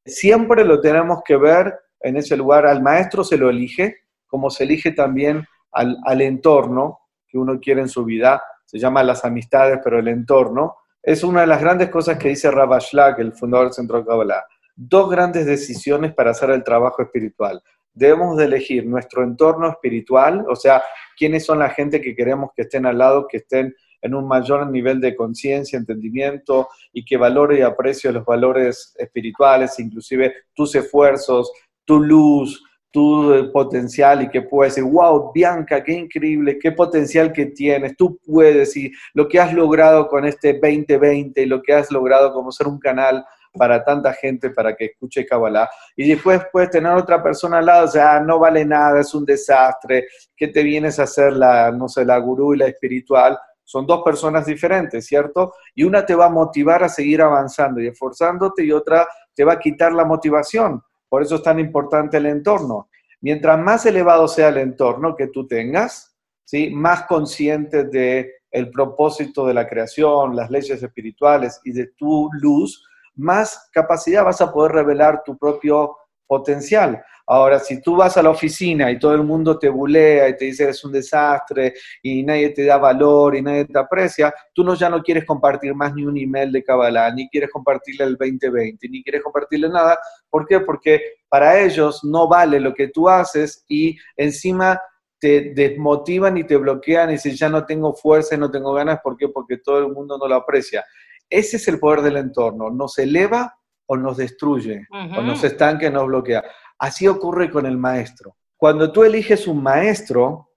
siempre 0.04 0.64
lo 0.64 0.80
tenemos 0.80 1.20
que 1.24 1.36
ver 1.36 1.72
en 2.04 2.18
ese 2.18 2.36
lugar 2.36 2.66
al 2.66 2.82
maestro 2.82 3.24
se 3.24 3.38
lo 3.38 3.48
elige, 3.48 3.96
como 4.26 4.50
se 4.50 4.64
elige 4.64 4.92
también 4.92 5.44
al, 5.72 6.20
entorno 6.20 7.00
que 7.26 7.38
uno 7.38 7.58
quiere 7.58 7.80
en 7.80 7.88
su 7.88 8.04
vida, 8.04 8.42
se 8.66 8.78
llama 8.78 9.02
las 9.02 9.24
amistades, 9.24 9.80
pero 9.82 9.98
el 9.98 10.08
entorno, 10.08 10.76
es 11.02 11.24
una 11.24 11.40
de 11.40 11.46
las 11.46 11.60
grandes 11.60 11.88
cosas 11.88 12.18
que 12.18 12.28
dice 12.28 12.50
Rabba 12.50 12.78
el 13.18 13.32
fundador 13.32 13.66
del 13.66 13.74
Centro 13.74 13.98
de 13.98 14.06
Kabbalah. 14.06 14.44
Dos 14.76 15.10
grandes 15.10 15.46
decisiones 15.46 16.14
para 16.14 16.32
hacer 16.32 16.50
el 16.50 16.62
trabajo 16.62 17.02
espiritual. 17.02 17.62
Debemos 17.92 18.36
de 18.36 18.44
elegir 18.44 18.86
nuestro 18.86 19.22
entorno 19.22 19.68
espiritual, 19.68 20.44
o 20.48 20.56
sea, 20.56 20.82
quiénes 21.16 21.46
son 21.46 21.60
la 21.60 21.70
gente 21.70 22.00
que 22.00 22.14
queremos 22.14 22.50
que 22.54 22.62
estén 22.62 22.84
al 22.84 22.98
lado, 22.98 23.26
que 23.28 23.38
estén 23.38 23.74
en 24.04 24.14
un 24.14 24.28
mayor 24.28 24.70
nivel 24.70 25.00
de 25.00 25.16
conciencia, 25.16 25.78
entendimiento 25.78 26.68
y 26.92 27.04
que 27.06 27.16
valore 27.16 27.58
y 27.58 27.62
aprecie 27.62 28.12
los 28.12 28.24
valores 28.26 28.94
espirituales, 28.98 29.78
inclusive 29.78 30.34
tus 30.54 30.74
esfuerzos, 30.74 31.50
tu 31.84 32.00
luz, 32.00 32.62
tu 32.90 33.34
eh, 33.34 33.44
potencial 33.52 34.22
y 34.22 34.28
que 34.28 34.42
puedes 34.42 34.76
decir, 34.76 34.88
wow, 34.88 35.32
Bianca, 35.32 35.82
qué 35.82 35.92
increíble, 35.92 36.58
qué 36.60 36.70
potencial 36.70 37.32
que 37.32 37.46
tienes, 37.46 37.96
tú 37.96 38.20
puedes 38.24 38.76
y 38.76 38.92
lo 39.14 39.26
que 39.28 39.40
has 39.40 39.52
logrado 39.52 40.06
con 40.06 40.24
este 40.24 40.52
2020 40.52 41.42
y 41.42 41.46
lo 41.46 41.60
que 41.60 41.72
has 41.72 41.90
logrado 41.90 42.32
como 42.32 42.52
ser 42.52 42.68
un 42.68 42.78
canal 42.78 43.24
para 43.52 43.82
tanta 43.82 44.12
gente 44.12 44.50
para 44.50 44.76
que 44.76 44.86
escuche 44.86 45.26
Kabbalah. 45.26 45.68
Y 45.96 46.08
después 46.08 46.40
puedes 46.52 46.70
tener 46.70 46.92
otra 46.92 47.20
persona 47.20 47.58
al 47.58 47.66
lado, 47.66 47.84
o 47.86 47.88
sea, 47.88 48.20
no 48.20 48.38
vale 48.38 48.64
nada, 48.64 49.00
es 49.00 49.12
un 49.12 49.24
desastre, 49.24 50.06
¿qué 50.36 50.48
te 50.48 50.62
vienes 50.62 51.00
a 51.00 51.04
hacer 51.04 51.32
la, 51.32 51.72
no 51.72 51.88
sé, 51.88 52.04
la 52.04 52.18
gurú 52.18 52.54
y 52.54 52.58
la 52.58 52.66
espiritual? 52.66 53.36
son 53.66 53.86
dos 53.86 54.02
personas 54.04 54.44
diferentes, 54.46 55.06
¿cierto? 55.06 55.54
Y 55.74 55.84
una 55.84 56.04
te 56.04 56.14
va 56.14 56.26
a 56.26 56.30
motivar 56.30 56.84
a 56.84 56.88
seguir 56.88 57.22
avanzando 57.22 57.80
y 57.80 57.88
esforzándote 57.88 58.62
y 58.62 58.70
otra 58.70 59.08
te 59.34 59.42
va 59.42 59.54
a 59.54 59.58
quitar 59.58 59.92
la 59.92 60.04
motivación. 60.04 60.82
Por 61.14 61.22
eso 61.22 61.36
es 61.36 61.44
tan 61.44 61.60
importante 61.60 62.16
el 62.16 62.26
entorno. 62.26 62.88
Mientras 63.20 63.56
más 63.56 63.86
elevado 63.86 64.26
sea 64.26 64.48
el 64.48 64.58
entorno 64.58 65.14
que 65.14 65.28
tú 65.28 65.46
tengas, 65.46 66.12
¿sí? 66.42 66.70
más 66.70 67.04
consciente 67.04 67.84
de 67.84 68.32
el 68.50 68.68
propósito 68.68 69.46
de 69.46 69.54
la 69.54 69.68
creación, 69.68 70.34
las 70.34 70.50
leyes 70.50 70.82
espirituales 70.82 71.60
y 71.62 71.70
de 71.70 71.86
tu 71.96 72.28
luz, 72.32 72.84
más 73.14 73.70
capacidad 73.72 74.24
vas 74.24 74.40
a 74.40 74.52
poder 74.52 74.72
revelar 74.72 75.22
tu 75.24 75.38
propio 75.38 75.96
potencial. 76.26 77.00
Ahora, 77.26 77.58
si 77.58 77.80
tú 77.80 77.96
vas 77.96 78.16
a 78.16 78.22
la 78.22 78.30
oficina 78.30 78.90
y 78.90 78.98
todo 78.98 79.14
el 79.14 79.22
mundo 79.22 79.58
te 79.58 79.68
bulea 79.68 80.28
y 80.28 80.36
te 80.36 80.44
dice 80.44 80.68
es 80.68 80.84
un 80.84 80.92
desastre 80.92 81.72
y 82.02 82.22
nadie 82.22 82.50
te 82.50 82.64
da 82.66 82.76
valor 82.76 83.34
y 83.34 83.40
nadie 83.42 83.64
te 83.64 83.78
aprecia, 83.78 84.32
tú 84.52 84.62
no, 84.62 84.74
ya 84.74 84.90
no 84.90 85.02
quieres 85.02 85.24
compartir 85.24 85.74
más 85.74 85.94
ni 85.94 86.04
un 86.04 86.18
email 86.18 86.52
de 86.52 86.62
Kabbalah, 86.62 87.14
ni 87.14 87.28
quieres 87.30 87.50
compartirle 87.50 88.04
el 88.04 88.16
2020, 88.16 88.88
ni 88.90 89.02
quieres 89.02 89.22
compartirle 89.22 89.70
nada. 89.70 89.98
¿Por 90.28 90.46
qué? 90.46 90.60
Porque 90.60 91.00
para 91.28 91.60
ellos 91.60 92.04
no 92.04 92.28
vale 92.28 92.60
lo 92.60 92.74
que 92.74 92.88
tú 92.88 93.08
haces 93.08 93.64
y 93.68 93.96
encima 94.16 94.80
te 95.18 95.54
desmotivan 95.54 96.36
y 96.36 96.44
te 96.44 96.56
bloquean 96.56 97.08
y 97.08 97.12
dicen 97.14 97.34
ya 97.34 97.48
no 97.48 97.64
tengo 97.64 97.94
fuerza 97.94 98.34
y 98.34 98.38
no 98.38 98.50
tengo 98.50 98.74
ganas. 98.74 99.00
¿Por 99.02 99.16
qué? 99.16 99.28
Porque 99.28 99.56
todo 99.56 99.78
el 99.78 99.92
mundo 99.92 100.18
no 100.18 100.28
lo 100.28 100.34
aprecia. 100.34 100.84
Ese 101.30 101.56
es 101.56 101.66
el 101.68 101.78
poder 101.78 102.02
del 102.02 102.18
entorno. 102.18 102.68
Nos 102.70 102.98
eleva 102.98 103.54
o 103.86 103.96
nos 103.96 104.16
destruye, 104.16 104.86
o 104.90 105.22
nos 105.22 105.44
estanca 105.44 105.86
y 105.86 105.90
nos 105.90 106.06
bloquea. 106.06 106.42
Así 106.78 107.06
ocurre 107.06 107.50
con 107.50 107.66
el 107.66 107.76
maestro. 107.76 108.36
Cuando 108.56 108.90
tú 108.90 109.04
eliges 109.04 109.46
un 109.46 109.62
maestro, 109.62 110.50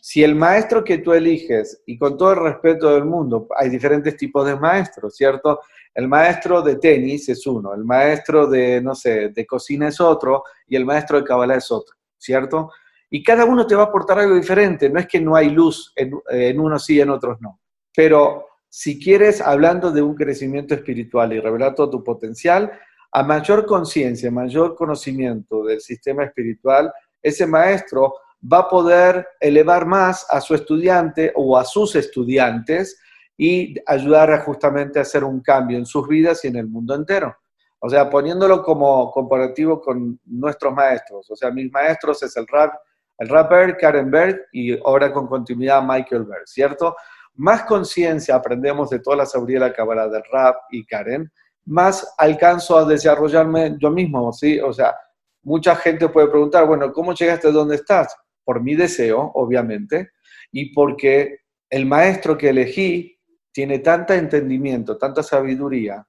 si 0.00 0.24
el 0.24 0.34
maestro 0.34 0.82
que 0.82 0.98
tú 0.98 1.12
eliges, 1.12 1.82
y 1.86 1.96
con 1.96 2.16
todo 2.16 2.32
el 2.32 2.40
respeto 2.40 2.92
del 2.92 3.04
mundo, 3.04 3.46
hay 3.56 3.68
diferentes 3.68 4.16
tipos 4.16 4.44
de 4.44 4.56
maestros, 4.56 5.14
¿cierto? 5.14 5.60
El 5.94 6.08
maestro 6.08 6.60
de 6.60 6.76
tenis 6.76 7.28
es 7.28 7.46
uno, 7.46 7.72
el 7.72 7.84
maestro 7.84 8.48
de, 8.48 8.80
no 8.80 8.94
sé, 8.94 9.28
de 9.28 9.46
cocina 9.46 9.88
es 9.88 10.00
otro, 10.00 10.42
y 10.66 10.74
el 10.74 10.84
maestro 10.84 11.18
de 11.18 11.24
cabalá 11.24 11.54
es 11.54 11.70
otro, 11.70 11.94
¿cierto? 12.18 12.72
Y 13.10 13.22
cada 13.22 13.44
uno 13.44 13.64
te 13.64 13.76
va 13.76 13.82
a 13.82 13.86
aportar 13.86 14.18
algo 14.18 14.34
diferente, 14.34 14.90
no 14.90 14.98
es 14.98 15.06
que 15.06 15.20
no 15.20 15.36
hay 15.36 15.50
luz 15.50 15.92
en, 15.94 16.10
en 16.30 16.58
unos 16.58 16.84
sí 16.84 16.96
y 16.96 17.00
en 17.00 17.10
otros 17.10 17.40
no. 17.40 17.60
Pero 17.94 18.46
si 18.68 18.98
quieres, 18.98 19.40
hablando 19.40 19.92
de 19.92 20.02
un 20.02 20.14
crecimiento 20.14 20.74
espiritual 20.74 21.32
y 21.32 21.38
revelar 21.38 21.74
todo 21.74 21.90
tu 21.90 22.02
potencial, 22.02 22.72
a 23.12 23.22
mayor 23.22 23.66
conciencia, 23.66 24.30
mayor 24.30 24.74
conocimiento 24.74 25.64
del 25.64 25.80
sistema 25.80 26.24
espiritual, 26.24 26.92
ese 27.22 27.46
maestro 27.46 28.14
va 28.50 28.60
a 28.60 28.68
poder 28.68 29.28
elevar 29.38 29.86
más 29.86 30.26
a 30.30 30.40
su 30.40 30.54
estudiante 30.54 31.32
o 31.36 31.56
a 31.56 31.64
sus 31.64 31.94
estudiantes 31.94 32.98
y 33.36 33.74
ayudar 33.86 34.32
a 34.32 34.40
justamente 34.40 34.98
a 34.98 35.02
hacer 35.02 35.24
un 35.24 35.40
cambio 35.40 35.78
en 35.78 35.86
sus 35.86 36.08
vidas 36.08 36.44
y 36.44 36.48
en 36.48 36.56
el 36.56 36.66
mundo 36.66 36.94
entero. 36.94 37.36
O 37.78 37.88
sea, 37.88 38.08
poniéndolo 38.08 38.62
como 38.62 39.10
comparativo 39.10 39.80
con 39.80 40.18
nuestros 40.24 40.72
maestros. 40.72 41.30
O 41.30 41.36
sea, 41.36 41.50
mis 41.50 41.70
maestros 41.70 42.22
es 42.22 42.36
el 42.36 42.46
rap, 42.46 42.74
el 43.18 43.28
rapper 43.28 43.76
Karen 43.76 44.10
Berg 44.10 44.40
y 44.52 44.78
ahora 44.86 45.12
con 45.12 45.26
continuidad 45.26 45.82
Michael 45.82 46.24
Berg, 46.24 46.46
¿cierto? 46.46 46.96
Más 47.34 47.64
conciencia 47.64 48.36
aprendemos 48.36 48.90
de 48.90 49.00
toda 49.00 49.16
la 49.16 49.26
sabiduría 49.26 49.60
de 49.60 49.68
la 49.68 49.74
cámara 49.74 50.08
del 50.08 50.22
rap 50.30 50.56
y 50.70 50.84
Karen, 50.86 51.30
más 51.64 52.14
alcanzo 52.18 52.76
a 52.76 52.84
desarrollarme 52.84 53.76
yo 53.78 53.90
mismo, 53.90 54.32
¿sí? 54.32 54.58
O 54.60 54.72
sea, 54.72 54.94
mucha 55.42 55.76
gente 55.76 56.08
puede 56.08 56.28
preguntar, 56.28 56.66
bueno, 56.66 56.92
¿cómo 56.92 57.14
llegaste 57.14 57.48
a 57.48 57.52
donde 57.52 57.76
estás? 57.76 58.14
Por 58.44 58.62
mi 58.62 58.74
deseo, 58.74 59.30
obviamente, 59.34 60.10
y 60.50 60.72
porque 60.72 61.40
el 61.70 61.86
maestro 61.86 62.36
que 62.36 62.50
elegí 62.50 63.18
tiene 63.52 63.78
tanto 63.78 64.12
entendimiento, 64.14 64.98
tanta 64.98 65.22
sabiduría, 65.22 66.06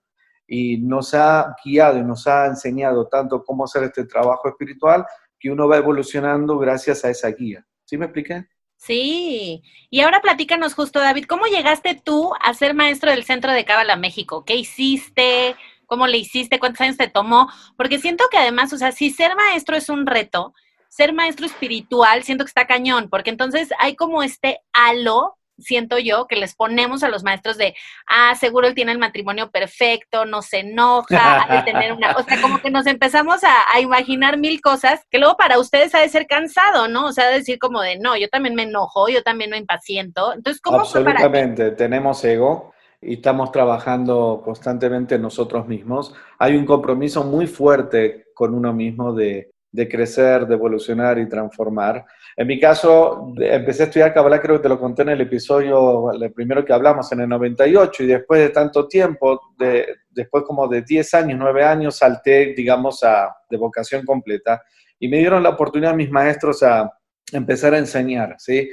y 0.48 0.78
nos 0.78 1.14
ha 1.14 1.56
guiado 1.64 1.98
y 1.98 2.04
nos 2.04 2.28
ha 2.28 2.46
enseñado 2.48 3.08
tanto 3.08 3.44
cómo 3.44 3.64
hacer 3.64 3.84
este 3.84 4.06
trabajo 4.06 4.50
espiritual, 4.50 5.06
que 5.40 5.50
uno 5.50 5.68
va 5.68 5.78
evolucionando 5.78 6.58
gracias 6.58 7.04
a 7.06 7.10
esa 7.10 7.30
guía. 7.30 7.66
¿Sí 7.84 7.98
me 7.98 8.06
expliqué? 8.06 8.48
Sí, 8.86 9.64
y 9.90 10.02
ahora 10.02 10.20
platícanos 10.22 10.74
justo, 10.74 11.00
David, 11.00 11.24
¿cómo 11.26 11.46
llegaste 11.46 11.96
tú 11.96 12.34
a 12.42 12.54
ser 12.54 12.74
maestro 12.74 13.12
del 13.12 13.24
Centro 13.24 13.54
de 13.54 13.64
Cábala 13.64 13.96
México? 13.96 14.44
¿Qué 14.44 14.56
hiciste? 14.56 15.56
¿Cómo 15.86 16.06
le 16.06 16.18
hiciste? 16.18 16.60
¿Cuántos 16.60 16.82
años 16.82 16.98
te 16.98 17.08
tomó? 17.08 17.48
Porque 17.78 17.98
siento 18.00 18.26
que 18.30 18.38
además, 18.38 18.74
o 18.74 18.78
sea, 18.78 18.92
si 18.92 19.10
ser 19.10 19.38
maestro 19.38 19.78
es 19.78 19.88
un 19.88 20.06
reto, 20.06 20.54
ser 20.90 21.14
maestro 21.14 21.46
espiritual 21.46 22.24
siento 22.24 22.44
que 22.44 22.50
está 22.50 22.68
cañón, 22.68 23.08
porque 23.10 23.30
entonces 23.30 23.70
hay 23.80 23.96
como 23.96 24.22
este 24.22 24.60
halo 24.74 25.38
siento 25.64 25.98
yo, 25.98 26.28
que 26.28 26.36
les 26.36 26.56
ponemos 26.56 27.04
a 27.04 27.10
los 27.10 27.24
maestros 27.24 27.58
de, 27.58 27.76
ah, 28.08 28.36
seguro 28.36 28.68
él 28.68 28.76
tiene 28.76 28.92
el 28.92 29.00
matrimonio 29.00 29.50
perfecto, 29.52 30.26
no 30.26 30.42
se 30.42 30.60
enoja, 30.60 31.44
ha 31.44 31.58
de 31.58 31.72
tener 31.72 31.94
una, 31.94 32.12
o 32.12 32.24
sea, 32.24 32.42
como 32.42 32.60
que 32.60 32.70
nos 32.70 32.86
empezamos 32.86 33.42
a, 33.44 33.80
imaginar 33.80 34.38
mil 34.38 34.62
cosas 34.62 35.06
que 35.10 35.18
luego 35.18 35.36
para 35.36 35.60
ustedes 35.60 35.94
ha 35.96 36.00
de 36.00 36.10
ser 36.10 36.28
cansado, 36.28 36.88
¿no? 36.88 37.08
O 37.08 37.12
sea, 37.12 37.28
de 37.30 37.40
decir 37.40 37.60
como 37.60 37.82
de, 37.82 37.98
no, 37.98 38.16
yo 38.16 38.30
también 38.30 38.56
me 38.56 38.64
enojo, 38.64 39.10
yo 39.10 39.24
también 39.24 39.50
me 39.50 39.58
impaciento. 39.58 40.34
Entonces, 40.34 40.62
¿cómo 40.62 40.80
Absolutamente, 40.80 41.72
tenemos 41.72 42.24
ego 42.24 42.74
y 43.02 43.16
estamos 43.16 43.52
trabajando 43.52 44.42
constantemente 44.44 45.18
nosotros 45.20 45.68
mismos. 45.68 46.14
Hay 46.40 46.56
un 46.56 46.66
compromiso 46.66 47.24
muy 47.24 47.48
fuerte 47.48 48.28
con 48.34 48.54
uno 48.54 48.74
mismo 48.74 49.14
de, 49.14 49.53
de 49.74 49.90
crecer, 49.90 50.46
de 50.46 50.54
evolucionar 50.54 51.18
y 51.18 51.28
transformar. 51.28 52.06
En 52.38 52.46
mi 52.46 52.60
caso, 52.60 53.34
empecé 53.38 53.84
a 53.84 53.86
estudiar 53.88 54.14
Kabbalah, 54.14 54.40
creo 54.40 54.58
que 54.58 54.62
te 54.62 54.70
lo 54.70 54.80
conté 54.80 55.02
en 55.02 55.10
el 55.10 55.22
episodio, 55.22 56.12
el 56.12 56.32
primero 56.32 56.64
que 56.64 56.72
hablamos, 56.72 57.12
en 57.12 57.22
el 57.22 57.30
98, 57.30 58.04
y 58.04 58.06
después 58.06 58.40
de 58.40 58.50
tanto 58.50 58.88
tiempo, 58.88 59.42
de, 59.58 59.96
después 60.12 60.44
como 60.44 60.68
de 60.68 60.84
10 60.84 61.14
años, 61.16 61.40
9 61.40 61.64
años, 61.64 61.98
salté, 61.98 62.54
digamos, 62.56 63.04
a, 63.04 63.36
de 63.50 63.58
vocación 63.58 64.06
completa, 64.06 64.62
y 65.00 65.08
me 65.08 65.18
dieron 65.18 65.42
la 65.42 65.50
oportunidad 65.50 65.96
mis 65.96 66.12
maestros 66.12 66.62
a 66.62 66.94
empezar 67.32 67.74
a 67.74 67.80
enseñar, 67.80 68.36
¿sí? 68.38 68.70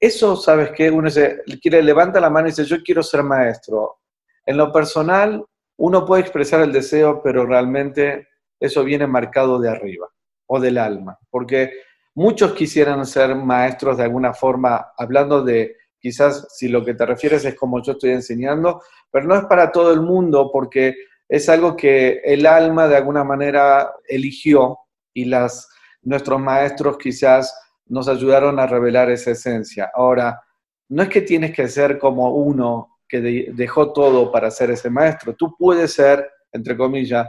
Eso, 0.00 0.34
¿sabes 0.34 0.70
qué? 0.74 0.90
Uno 0.90 1.10
se, 1.10 1.42
quiere, 1.60 1.82
levanta 1.82 2.20
la 2.20 2.30
mano 2.30 2.48
y 2.48 2.52
dice, 2.52 2.64
yo 2.64 2.78
quiero 2.82 3.02
ser 3.02 3.22
maestro. 3.22 3.98
En 4.46 4.56
lo 4.56 4.72
personal, 4.72 5.44
uno 5.76 6.06
puede 6.06 6.22
expresar 6.22 6.62
el 6.62 6.72
deseo, 6.72 7.20
pero 7.22 7.44
realmente 7.44 8.28
eso 8.58 8.82
viene 8.82 9.06
marcado 9.06 9.58
de 9.58 9.68
arriba 9.68 10.08
o 10.48 10.58
del 10.58 10.78
alma, 10.78 11.18
porque 11.30 11.70
muchos 12.14 12.52
quisieran 12.52 13.06
ser 13.06 13.34
maestros 13.36 13.96
de 13.96 14.04
alguna 14.04 14.34
forma, 14.34 14.92
hablando 14.96 15.42
de 15.42 15.76
quizás 16.00 16.46
si 16.50 16.68
lo 16.68 16.84
que 16.84 16.94
te 16.94 17.06
refieres 17.06 17.44
es 17.44 17.54
como 17.54 17.82
yo 17.82 17.92
estoy 17.92 18.10
enseñando, 18.10 18.82
pero 19.10 19.26
no 19.26 19.36
es 19.36 19.44
para 19.44 19.70
todo 19.70 19.92
el 19.92 20.00
mundo 20.00 20.50
porque 20.52 20.94
es 21.28 21.48
algo 21.48 21.76
que 21.76 22.20
el 22.24 22.46
alma 22.46 22.88
de 22.88 22.96
alguna 22.96 23.24
manera 23.24 23.92
eligió 24.08 24.78
y 25.12 25.26
las, 25.26 25.68
nuestros 26.02 26.40
maestros 26.40 26.96
quizás 26.98 27.54
nos 27.86 28.08
ayudaron 28.08 28.58
a 28.58 28.66
revelar 28.66 29.10
esa 29.10 29.32
esencia. 29.32 29.90
Ahora, 29.94 30.40
no 30.88 31.02
es 31.02 31.08
que 31.08 31.22
tienes 31.22 31.52
que 31.52 31.68
ser 31.68 31.98
como 31.98 32.30
uno 32.30 32.98
que 33.08 33.20
dejó 33.20 33.92
todo 33.92 34.30
para 34.30 34.50
ser 34.50 34.70
ese 34.70 34.90
maestro, 34.90 35.34
tú 35.34 35.54
puedes 35.56 35.92
ser, 35.94 36.30
entre 36.52 36.76
comillas, 36.76 37.26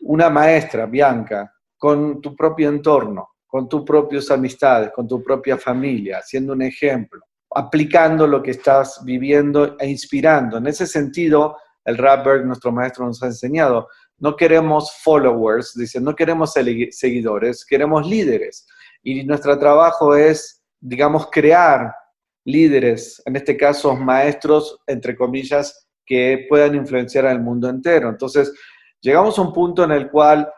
una 0.00 0.28
maestra, 0.28 0.84
Bianca, 0.86 1.50
con 1.82 2.20
tu 2.20 2.36
propio 2.36 2.68
entorno, 2.68 3.30
con 3.44 3.68
tus 3.68 3.82
propias 3.82 4.30
amistades, 4.30 4.92
con 4.92 5.08
tu 5.08 5.20
propia 5.20 5.58
familia, 5.58 6.22
siendo 6.22 6.52
un 6.52 6.62
ejemplo, 6.62 7.24
aplicando 7.52 8.24
lo 8.24 8.40
que 8.40 8.52
estás 8.52 9.02
viviendo 9.04 9.76
e 9.80 9.88
inspirando. 9.88 10.58
En 10.58 10.68
ese 10.68 10.86
sentido, 10.86 11.56
el 11.84 11.98
Rapberg, 11.98 12.46
nuestro 12.46 12.70
maestro, 12.70 13.04
nos 13.04 13.20
ha 13.24 13.26
enseñado, 13.26 13.88
no 14.18 14.36
queremos 14.36 14.92
followers, 15.02 15.74
dice, 15.74 16.00
no 16.00 16.14
queremos 16.14 16.52
seguidores, 16.52 17.66
queremos 17.66 18.06
líderes. 18.06 18.64
Y 19.02 19.24
nuestro 19.24 19.58
trabajo 19.58 20.14
es, 20.14 20.62
digamos, 20.78 21.30
crear 21.32 21.92
líderes, 22.44 23.20
en 23.26 23.34
este 23.34 23.56
caso 23.56 23.96
maestros, 23.96 24.78
entre 24.86 25.16
comillas, 25.16 25.88
que 26.06 26.46
puedan 26.48 26.76
influenciar 26.76 27.26
al 27.26 27.40
mundo 27.42 27.68
entero. 27.68 28.08
Entonces, 28.08 28.52
llegamos 29.00 29.36
a 29.36 29.42
un 29.42 29.52
punto 29.52 29.82
en 29.82 29.90
el 29.90 30.12
cual 30.12 30.48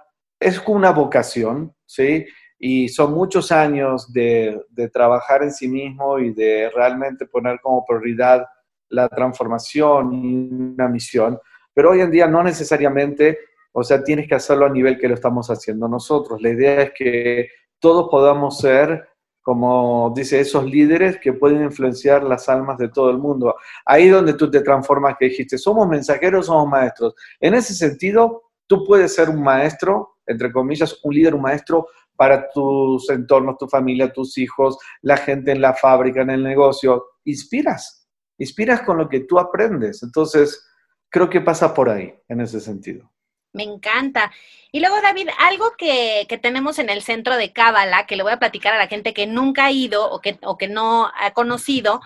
es 0.44 0.62
una 0.66 0.90
vocación, 0.90 1.74
¿sí? 1.86 2.26
Y 2.58 2.88
son 2.90 3.14
muchos 3.14 3.50
años 3.50 4.12
de, 4.12 4.60
trabajar 4.92 5.42
en 5.42 5.50
sí 5.50 5.68
mismo 5.68 6.18
y 6.18 6.34
de 6.34 6.70
realmente 6.74 7.24
poner 7.24 7.58
como 7.62 7.84
prioridad 7.84 8.44
la 8.90 9.08
transformación 9.08 10.12
y 10.12 10.48
una 10.74 10.86
misión. 10.86 11.38
Pero 11.72 11.90
hoy 11.90 12.02
en 12.02 12.10
día 12.10 12.26
no 12.26 12.42
necesariamente, 12.42 13.38
o 13.72 13.82
sea, 13.82 14.04
tienes 14.04 14.28
que 14.28 14.34
hacerlo 14.34 14.66
a 14.66 14.70
nivel 14.70 14.98
que 14.98 15.08
lo 15.08 15.14
estamos 15.14 15.48
haciendo 15.48 15.88
nosotros. 15.88 16.42
La 16.42 16.50
idea 16.50 16.82
es 16.82 16.92
que 16.94 17.48
todos 17.78 18.08
podamos 18.10 18.58
ser, 18.58 19.08
como 19.40 20.12
dice, 20.14 20.40
esos 20.40 20.64
líderes 20.64 21.18
que 21.18 21.32
pueden 21.32 21.62
influenciar 21.64 22.22
las 22.22 22.50
almas 22.50 22.76
de 22.76 22.90
todo 22.90 23.10
el 23.10 23.16
mundo. 23.16 23.56
Ahí 23.86 24.08
donde 24.08 24.34
tú 24.34 24.50
te 24.50 24.60
transformas, 24.60 25.16
que 25.18 25.26
dijiste, 25.26 25.56
somos 25.56 25.88
mensajeros, 25.88 26.46
somos 26.46 26.68
maestros. 26.68 27.14
En 27.40 27.54
ese 27.54 27.72
sentido, 27.72 28.42
tú 28.66 28.84
puedes 28.84 29.14
ser 29.14 29.30
un 29.30 29.42
maestro 29.42 30.13
entre 30.26 30.52
comillas, 30.52 30.98
un 31.02 31.14
líder, 31.14 31.34
un 31.34 31.42
maestro 31.42 31.88
para 32.16 32.48
tus 32.50 33.08
entornos, 33.10 33.58
tu 33.58 33.66
familia, 33.68 34.12
tus 34.12 34.38
hijos, 34.38 34.78
la 35.02 35.16
gente 35.16 35.52
en 35.52 35.60
la 35.60 35.74
fábrica, 35.74 36.22
en 36.22 36.30
el 36.30 36.42
negocio. 36.42 37.04
Inspiras, 37.24 38.08
inspiras 38.38 38.82
con 38.82 38.98
lo 38.98 39.08
que 39.08 39.20
tú 39.20 39.38
aprendes. 39.38 40.02
Entonces, 40.02 40.66
creo 41.10 41.28
que 41.28 41.40
pasa 41.40 41.74
por 41.74 41.88
ahí, 41.88 42.14
en 42.28 42.40
ese 42.40 42.60
sentido. 42.60 43.10
Me 43.52 43.62
encanta. 43.62 44.32
Y 44.72 44.80
luego, 44.80 45.00
David, 45.00 45.28
algo 45.38 45.72
que, 45.78 46.26
tenemos 46.42 46.80
en 46.80 46.90
el 46.90 47.02
centro 47.02 47.36
de 47.36 47.52
Cábala, 47.52 48.04
que 48.06 48.16
le 48.16 48.24
voy 48.24 48.32
a 48.32 48.40
platicar 48.40 48.74
a 48.74 48.78
la 48.78 48.88
gente 48.88 49.14
que 49.14 49.28
nunca 49.28 49.66
ha 49.66 49.70
ido 49.70 50.10
o 50.10 50.20
que, 50.20 50.38
o 50.42 50.58
que 50.58 50.66
no 50.66 51.08
ha 51.16 51.30
conocido, 51.32 52.00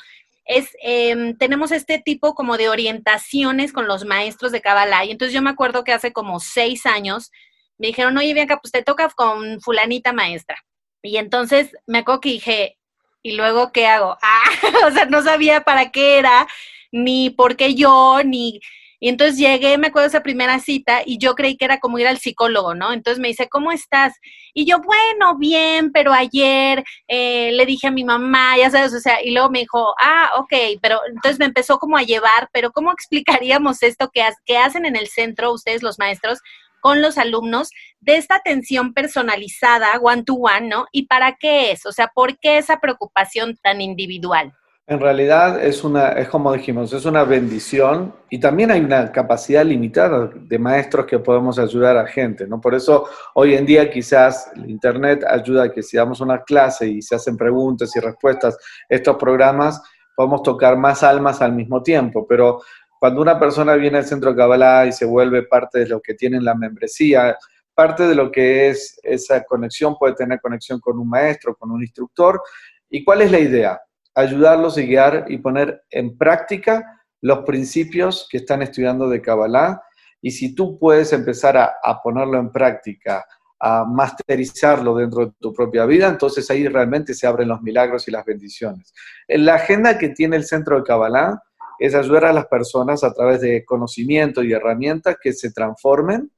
es, 0.44 0.76
em, 0.82 1.37
tenemos 1.37 1.72
este 1.72 1.98
tipo 1.98 2.34
como 2.34 2.58
de 2.58 2.68
orientaciones 2.68 3.72
con 3.72 3.88
los 3.88 4.04
maestros 4.04 4.52
de 4.52 4.60
Kabbalah. 4.60 5.06
Y 5.06 5.10
entonces 5.10 5.34
yo 5.34 5.40
me 5.40 5.50
acuerdo 5.50 5.84
que 5.84 5.92
hace 5.92 6.12
como 6.12 6.38
seis 6.38 6.84
años 6.84 7.30
me 7.78 7.88
dijeron, 7.88 8.16
oye, 8.18 8.35
Bianca, 8.35 8.58
pues 8.61 8.73
te 8.73 8.82
toca 8.82 9.08
con 9.11 9.61
fulanita 9.61 10.12
maestra. 10.12 10.56
Y 11.02 11.16
entonces 11.16 11.70
me 11.87 11.99
acuerdo 11.99 12.20
que 12.20 12.28
dije, 12.30 12.78
¿y 13.23 13.32
luego 13.32 13.73
qué 13.73 13.87
hago? 13.87 14.16
Ah, 14.23 14.87
o 14.87 14.90
sea, 14.90 15.06
no 15.06 15.23
sabía 15.23 15.62
para 15.62 15.90
qué 15.90 16.18
era, 16.18 16.47
ni 16.92 17.30
por 17.30 17.56
qué 17.56 17.75
yo, 17.75 18.20
ni 18.25 18.61
y 19.00 19.08
entonces 19.08 19.38
llegué, 19.38 19.78
me 19.78 19.88
acuerdo 19.88 20.08
esa 20.08 20.23
primera 20.23 20.58
cita, 20.58 21.02
y 21.04 21.18
yo 21.18 21.35
creí 21.35 21.56
que 21.56 21.64
era 21.64 21.78
como 21.78 21.99
ir 21.99 22.08
al 22.08 22.18
psicólogo, 22.18 22.75
¿no? 22.75 22.92
Entonces 22.92 23.20
me 23.20 23.28
dice, 23.28 23.49
¿cómo 23.49 23.70
estás? 23.70 24.14
Y 24.54 24.66
yo, 24.66 24.78
bueno, 24.80 25.38
bien, 25.38 25.92
pero 25.92 26.12
ayer 26.12 26.82
eh, 27.06 27.52
le 27.52 27.64
dije 27.64 27.87
a 27.87 27.92
mi 27.92 28.02
mamá, 28.02 28.56
ya 28.58 28.70
sabes, 28.70 28.92
o 28.94 29.00
sea, 29.00 29.23
y 29.23 29.30
luego 29.30 29.50
me 29.50 29.61
dijo, 29.61 29.94
ah, 30.00 30.32
ok, 30.38 30.80
pero 30.82 31.00
entonces 31.06 31.38
me 31.38 31.44
empezó 31.44 31.78
como 31.78 31.97
a 31.97 32.02
llevar, 32.02 32.49
pero 32.52 32.73
¿cómo 32.73 32.92
explicaríamos 32.92 33.82
esto 33.82 34.11
que, 34.12 34.25
que 34.44 34.58
hacen 34.58 34.85
en 34.85 34.97
el 34.97 35.06
centro 35.06 35.52
ustedes 35.52 35.82
los 35.82 35.99
maestros? 35.99 36.40
Con 36.80 37.02
los 37.02 37.18
alumnos 37.18 37.70
de 38.00 38.16
esta 38.16 38.37
atención 38.37 38.94
personalizada, 38.94 39.99
one 40.00 40.23
to 40.25 40.35
one, 40.35 40.68
¿no? 40.68 40.87
¿Y 40.92 41.06
para 41.06 41.37
qué 41.37 41.73
es? 41.73 41.87
O 41.87 41.92
sea, 41.92 42.11
¿por 42.14 42.38
qué 42.38 42.58
esa 42.58 42.80
preocupación 42.80 43.56
tan 43.62 43.80
individual? 43.80 44.52
En 44.90 45.00
realidad 45.00 45.62
es 45.62 45.85
una, 45.85 46.12
es 46.12 46.30
como 46.30 46.50
dijimos, 46.50 46.90
es 46.94 47.04
una 47.04 47.23
bendición 47.23 48.14
y 48.30 48.40
también 48.40 48.70
hay 48.70 48.80
una 48.80 49.12
capacidad 49.12 49.62
limitada 49.62 50.30
de 50.35 50.58
maestros 50.58 51.04
que 51.04 51.18
podemos 51.18 51.58
ayudar 51.58 51.99
a 51.99 52.06
gente, 52.06 52.47
¿no? 52.47 52.58
Por 52.58 52.75
eso 52.75 53.06
hoy 53.35 53.52
en 53.52 53.66
día 53.66 53.90
quizás 53.90 54.50
el 54.56 54.70
Internet 54.70 55.26
ayuda 55.28 55.64
a 55.64 55.70
que 55.70 55.82
si 55.82 55.99
damos 55.99 56.23
una 56.23 56.42
clase 56.42 56.88
y 56.88 57.02
se 57.02 57.16
hacen 57.16 57.37
preguntas 57.37 57.94
y 57.97 58.00
respuestas, 58.00 58.56
estos 58.88 59.16
programas, 59.16 59.82
podemos 60.16 60.42
tocar 60.42 60.78
más 60.78 61.02
almas 61.02 61.42
al 61.42 61.52
mismo 61.52 61.82
tiempo, 61.82 62.26
pero 62.26 62.62
cuando 62.99 63.23
una 63.23 63.38
persona 63.38 63.75
viene 63.75 63.99
al 63.99 64.07
centro 64.07 64.35
Kabbalah 64.35 64.87
y 64.87 64.93
se 64.93 65.05
vuelve 65.05 65.43
parte 65.45 65.81
de 65.81 65.88
lo 65.88 66.00
que 66.00 66.14
tiene 66.14 66.40
la 66.40 66.55
membresía, 66.55 67.37
parte 67.75 68.07
de 68.07 68.14
lo 68.14 68.31
que 68.31 68.69
es 68.69 68.99
esa 69.02 69.45
conexión 69.45 69.97
puede 69.97 70.14
tener 70.14 70.40
conexión 70.40 70.81
con 70.81 70.99
un 70.99 71.09
maestro, 71.09 71.55
con 71.55 71.71
un 71.71 71.83
instructor. 71.83 72.43
¿Y 72.90 73.05
cuál 73.05 73.23
es 73.23 73.31
la 73.31 73.38
idea? 73.38 73.81
ayudarlos 74.19 74.76
y 74.78 74.87
guiar 74.87 75.26
y 75.28 75.38
poner 75.38 75.85
en 75.90 76.19
práctica 76.19 77.05
los 77.21 77.45
principios 77.45 78.26
que 78.28 78.38
están 78.38 78.62
estudiando 78.62 79.09
de 79.09 79.23
Kabbalah. 79.23 79.81
Y 80.21 80.33
si 80.33 80.57
tú 80.57 80.76
puedes 80.76 81.12
empezar 81.12 81.57
a, 81.57 82.02
ponerlo 82.02 82.38
en 82.38 82.50
práctica, 82.50 83.25
a 83.61 83.85
masterizarlo 83.85 84.97
dentro 84.97 85.26
de 85.26 85.33
tu 85.38 85.52
propia 85.52 85.87
vida, 85.87 86.09
entonces 86.09 86.50
ahí 86.50 86.67
realmente 86.67 87.14
se 87.14 87.28
abren 87.28 87.49
los 87.49 87.62
milagros 87.62 88.09
y 88.09 88.11
las 88.11 88.25
bendiciones. 88.25 88.93
La 89.28 89.55
agenda 89.55 89.99
que 89.99 90.09
tiene 90.09 90.37
el 90.37 90.45
centro 90.45 90.76
de 90.76 90.83
Kabbalah 90.83 91.40
es 91.78 91.94
ayudar 91.94 92.26
a 92.26 92.32
las 92.32 92.47
personas 92.47 93.04
a 93.04 93.12
través 93.12 93.40
de 93.40 93.64
conocimiento 93.64 94.42
y 94.42 94.52
herramientas 94.52 95.16
que 95.20 95.32
se 95.32 95.52
transformen 95.52 96.30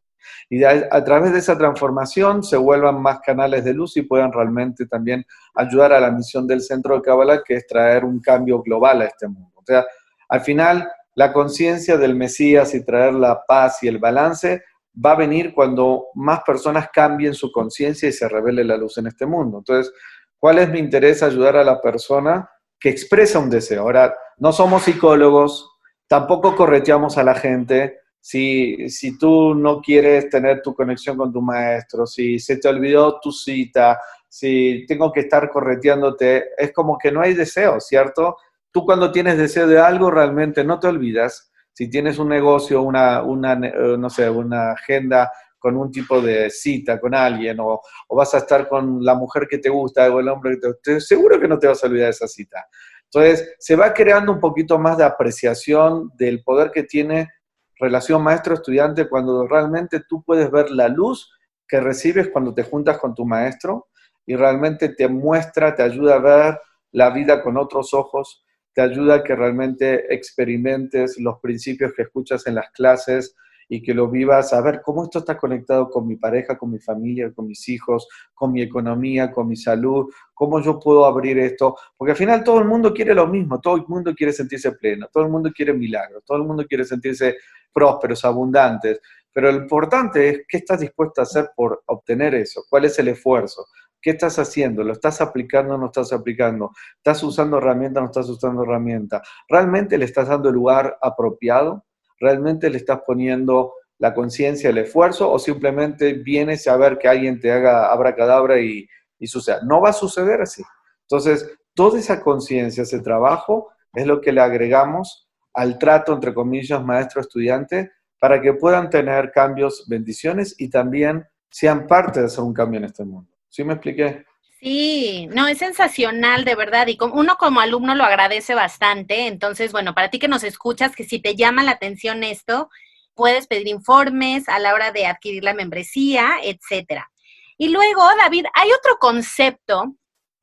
y 0.48 0.64
a, 0.64 1.04
través 1.04 1.32
de 1.32 1.38
esa 1.38 1.56
transformación 1.56 2.42
se 2.42 2.56
vuelvan 2.56 3.00
más 3.00 3.20
canales 3.20 3.64
de 3.64 3.74
luz 3.74 3.96
y 3.96 4.02
puedan 4.02 4.32
realmente 4.32 4.86
también 4.86 5.24
ayudar 5.54 5.92
a 5.92 6.00
la 6.00 6.10
misión 6.10 6.46
del 6.46 6.60
centro 6.60 6.96
de 6.96 7.02
Kabbalah, 7.02 7.42
que 7.44 7.54
es 7.54 7.66
traer 7.66 8.04
un 8.04 8.20
cambio 8.20 8.62
global 8.62 9.02
a 9.02 9.06
este 9.06 9.28
mundo. 9.28 9.52
O 9.54 9.64
sea, 9.64 9.86
al 10.28 10.40
final, 10.40 10.90
la 11.14 11.32
conciencia 11.32 11.96
del 11.96 12.14
Mesías 12.14 12.74
y 12.74 12.84
traer 12.84 13.14
la 13.14 13.44
paz 13.46 13.82
y 13.82 13.88
el 13.88 13.98
balance 13.98 14.62
va 15.04 15.12
a 15.12 15.16
venir 15.16 15.54
cuando 15.54 16.06
más 16.14 16.40
personas 16.42 16.88
cambien 16.92 17.34
su 17.34 17.52
conciencia 17.52 18.08
y 18.08 18.12
se 18.12 18.28
revele 18.28 18.64
la 18.64 18.76
luz 18.76 18.98
en 18.98 19.06
este 19.06 19.26
mundo. 19.26 19.58
Entonces, 19.58 19.92
¿cuál 20.38 20.58
es 20.58 20.68
mi 20.68 20.78
interés? 20.78 21.22
Ayudar 21.22 21.56
a 21.56 21.64
la 21.64 21.80
persona 21.80 22.48
que 22.80 22.88
expresa 22.88 23.38
un 23.38 23.50
deseo. 23.50 23.82
Ahora, 23.82 24.16
no 24.38 24.52
somos 24.52 24.84
psicólogos, 24.84 25.70
tampoco 26.08 26.56
correteamos 26.56 27.18
a 27.18 27.22
la 27.22 27.34
gente, 27.34 28.00
si, 28.20 28.88
si 28.90 29.18
tú 29.18 29.54
no 29.54 29.80
quieres 29.80 30.28
tener 30.28 30.60
tu 30.62 30.74
conexión 30.74 31.16
con 31.16 31.32
tu 31.32 31.40
maestro, 31.40 32.06
si 32.06 32.38
se 32.38 32.56
te 32.56 32.68
olvidó 32.68 33.18
tu 33.20 33.32
cita, 33.32 33.98
si 34.28 34.84
tengo 34.86 35.10
que 35.10 35.20
estar 35.20 35.50
correteándote, 35.50 36.50
es 36.56 36.72
como 36.72 36.98
que 36.98 37.10
no 37.10 37.20
hay 37.20 37.34
deseo, 37.34 37.80
¿cierto? 37.80 38.36
Tú 38.70 38.84
cuando 38.84 39.10
tienes 39.10 39.38
deseo 39.38 39.66
de 39.66 39.80
algo 39.80 40.10
realmente 40.10 40.64
no 40.64 40.78
te 40.78 40.86
olvidas. 40.86 41.50
Si 41.72 41.88
tienes 41.88 42.18
un 42.18 42.28
negocio, 42.28 42.82
una, 42.82 43.22
una 43.22 43.54
eh, 43.54 43.96
no 43.98 44.10
sé, 44.10 44.28
una 44.28 44.72
agenda 44.72 45.32
con 45.60 45.76
un 45.76 45.92
tipo 45.92 46.20
de 46.20 46.50
cita 46.50 46.98
con 46.98 47.14
alguien 47.14 47.58
o, 47.60 47.80
vas 48.08 48.34
a 48.34 48.38
estar 48.38 48.68
con 48.68 49.04
la 49.04 49.14
mujer 49.14 49.46
que 49.48 49.58
te 49.58 49.68
gusta 49.68 50.12
o 50.12 50.18
el 50.18 50.28
hombre 50.28 50.54
que 50.54 50.60
te 50.60 50.66
gusta, 50.68 51.00
seguro 51.00 51.38
que 51.38 51.46
no 51.46 51.58
te 51.58 51.68
vas 51.68 51.84
a 51.84 51.86
olvidar 51.86 52.06
de 52.06 52.10
esa 52.10 52.26
cita. 52.26 52.66
Entonces, 53.04 53.54
se 53.58 53.76
va 53.76 53.92
creando 53.92 54.32
un 54.32 54.40
poquito 54.40 54.78
más 54.78 54.98
de 54.98 55.04
apreciación 55.04 56.10
del 56.16 56.42
poder 56.42 56.70
que 56.70 56.84
tiene 56.84 57.28
relación 57.76 58.22
maestro-estudiante 58.22 59.08
cuando 59.08 59.46
realmente 59.46 60.00
tú 60.08 60.22
puedes 60.22 60.50
ver 60.50 60.70
la 60.70 60.88
luz 60.88 61.30
que 61.66 61.80
recibes 61.80 62.28
cuando 62.28 62.52
te 62.54 62.62
juntas 62.62 62.98
con 62.98 63.14
tu 63.14 63.24
maestro 63.24 63.88
y 64.26 64.36
realmente 64.36 64.90
te 64.90 65.08
muestra, 65.08 65.74
te 65.74 65.82
ayuda 65.82 66.16
a 66.16 66.18
ver 66.18 66.60
la 66.92 67.10
vida 67.10 67.42
con 67.42 67.56
otros 67.56 67.94
ojos, 67.94 68.44
te 68.72 68.82
ayuda 68.82 69.16
a 69.16 69.24
que 69.24 69.34
realmente 69.34 70.12
experimentes 70.14 71.18
los 71.18 71.38
principios 71.40 71.92
que 71.94 72.02
escuchas 72.02 72.46
en 72.46 72.56
las 72.56 72.70
clases, 72.70 73.34
y 73.72 73.80
que 73.80 73.94
lo 73.94 74.10
vivas 74.10 74.52
a 74.52 74.60
ver 74.60 74.82
cómo 74.82 75.04
esto 75.04 75.20
está 75.20 75.38
conectado 75.38 75.88
con 75.88 76.04
mi 76.04 76.16
pareja, 76.16 76.58
con 76.58 76.72
mi 76.72 76.80
familia, 76.80 77.32
con 77.32 77.46
mis 77.46 77.68
hijos, 77.68 78.08
con 78.34 78.52
mi 78.52 78.62
economía, 78.62 79.30
con 79.30 79.46
mi 79.46 79.54
salud, 79.54 80.12
cómo 80.34 80.60
yo 80.60 80.80
puedo 80.80 81.06
abrir 81.06 81.38
esto, 81.38 81.76
porque 81.96 82.10
al 82.10 82.16
final 82.16 82.42
todo 82.42 82.58
el 82.58 82.64
mundo 82.64 82.92
quiere 82.92 83.14
lo 83.14 83.28
mismo, 83.28 83.60
todo 83.60 83.76
el 83.76 83.84
mundo 83.86 84.12
quiere 84.12 84.32
sentirse 84.32 84.72
pleno, 84.72 85.06
todo 85.12 85.22
el 85.22 85.30
mundo 85.30 85.52
quiere 85.54 85.72
milagros, 85.72 86.24
todo 86.26 86.38
el 86.38 86.44
mundo 86.44 86.66
quiere 86.66 86.84
sentirse 86.84 87.36
prósperos, 87.72 88.24
abundantes, 88.24 89.00
pero 89.32 89.52
lo 89.52 89.58
importante 89.58 90.28
es 90.28 90.42
qué 90.48 90.56
estás 90.56 90.80
dispuesto 90.80 91.20
a 91.20 91.24
hacer 91.24 91.50
por 91.54 91.84
obtener 91.86 92.34
eso, 92.34 92.64
cuál 92.68 92.86
es 92.86 92.98
el 92.98 93.06
esfuerzo, 93.06 93.66
¿Qué 94.02 94.10
estás 94.10 94.38
haciendo? 94.38 94.82
¿Lo 94.82 94.94
estás 94.94 95.20
aplicando 95.20 95.74
o 95.74 95.78
no 95.78 95.86
estás 95.86 96.10
aplicando? 96.14 96.72
¿Estás 96.96 97.22
usando 97.22 97.58
herramienta 97.58 98.00
o 98.00 98.04
no 98.04 98.08
estás 98.08 98.30
usando 98.30 98.62
herramienta? 98.62 99.20
¿Realmente 99.46 99.98
le 99.98 100.06
estás 100.06 100.28
dando 100.28 100.48
el 100.48 100.54
lugar 100.54 100.96
apropiado? 101.02 101.84
¿Realmente 102.20 102.70
le 102.70 102.76
estás 102.76 103.00
poniendo 103.06 103.72
la 103.98 104.14
conciencia, 104.14 104.70
el 104.70 104.78
esfuerzo 104.78 105.32
o 105.32 105.38
simplemente 105.38 106.12
vienes 106.12 106.68
a 106.68 106.76
ver 106.76 106.98
que 106.98 107.08
alguien 107.08 107.40
te 107.40 107.50
haga 107.50 107.90
abracadabra 107.90 108.60
y, 108.60 108.86
y 109.18 109.26
suceda? 109.26 109.60
No 109.64 109.80
va 109.80 109.88
a 109.88 109.94
suceder 109.94 110.42
así. 110.42 110.62
Entonces, 111.02 111.50
toda 111.74 111.98
esa 111.98 112.22
conciencia, 112.22 112.82
ese 112.82 113.00
trabajo, 113.00 113.70
es 113.94 114.06
lo 114.06 114.20
que 114.20 114.32
le 114.32 114.40
agregamos 114.40 115.28
al 115.54 115.78
trato, 115.78 116.12
entre 116.12 116.32
comillas, 116.32 116.84
maestro-estudiante, 116.84 117.90
para 118.20 118.40
que 118.40 118.52
puedan 118.52 118.90
tener 118.90 119.32
cambios, 119.32 119.86
bendiciones 119.88 120.54
y 120.58 120.68
también 120.68 121.26
sean 121.50 121.86
parte 121.86 122.20
de 122.20 122.26
hacer 122.26 122.44
un 122.44 122.54
cambio 122.54 122.78
en 122.78 122.84
este 122.84 123.04
mundo. 123.04 123.30
¿Sí 123.48 123.64
me 123.64 123.72
expliqué? 123.72 124.24
Sí, 124.60 125.26
no, 125.32 125.48
es 125.48 125.56
sensacional, 125.56 126.44
de 126.44 126.54
verdad, 126.54 126.86
y 126.86 126.98
uno 127.00 127.36
como 127.38 127.60
alumno 127.60 127.94
lo 127.94 128.04
agradece 128.04 128.54
bastante. 128.54 129.26
Entonces, 129.26 129.72
bueno, 129.72 129.94
para 129.94 130.10
ti 130.10 130.18
que 130.18 130.28
nos 130.28 130.44
escuchas, 130.44 130.94
que 130.94 131.04
si 131.04 131.18
te 131.18 131.34
llama 131.34 131.62
la 131.62 131.70
atención 131.70 132.22
esto, 132.22 132.68
puedes 133.14 133.46
pedir 133.46 133.68
informes 133.68 134.48
a 134.50 134.58
la 134.58 134.74
hora 134.74 134.92
de 134.92 135.06
adquirir 135.06 135.44
la 135.44 135.54
membresía, 135.54 136.32
etcétera. 136.42 137.10
Y 137.56 137.70
luego, 137.70 138.02
David, 138.18 138.46
hay 138.52 138.70
otro 138.72 138.98
concepto 138.98 139.94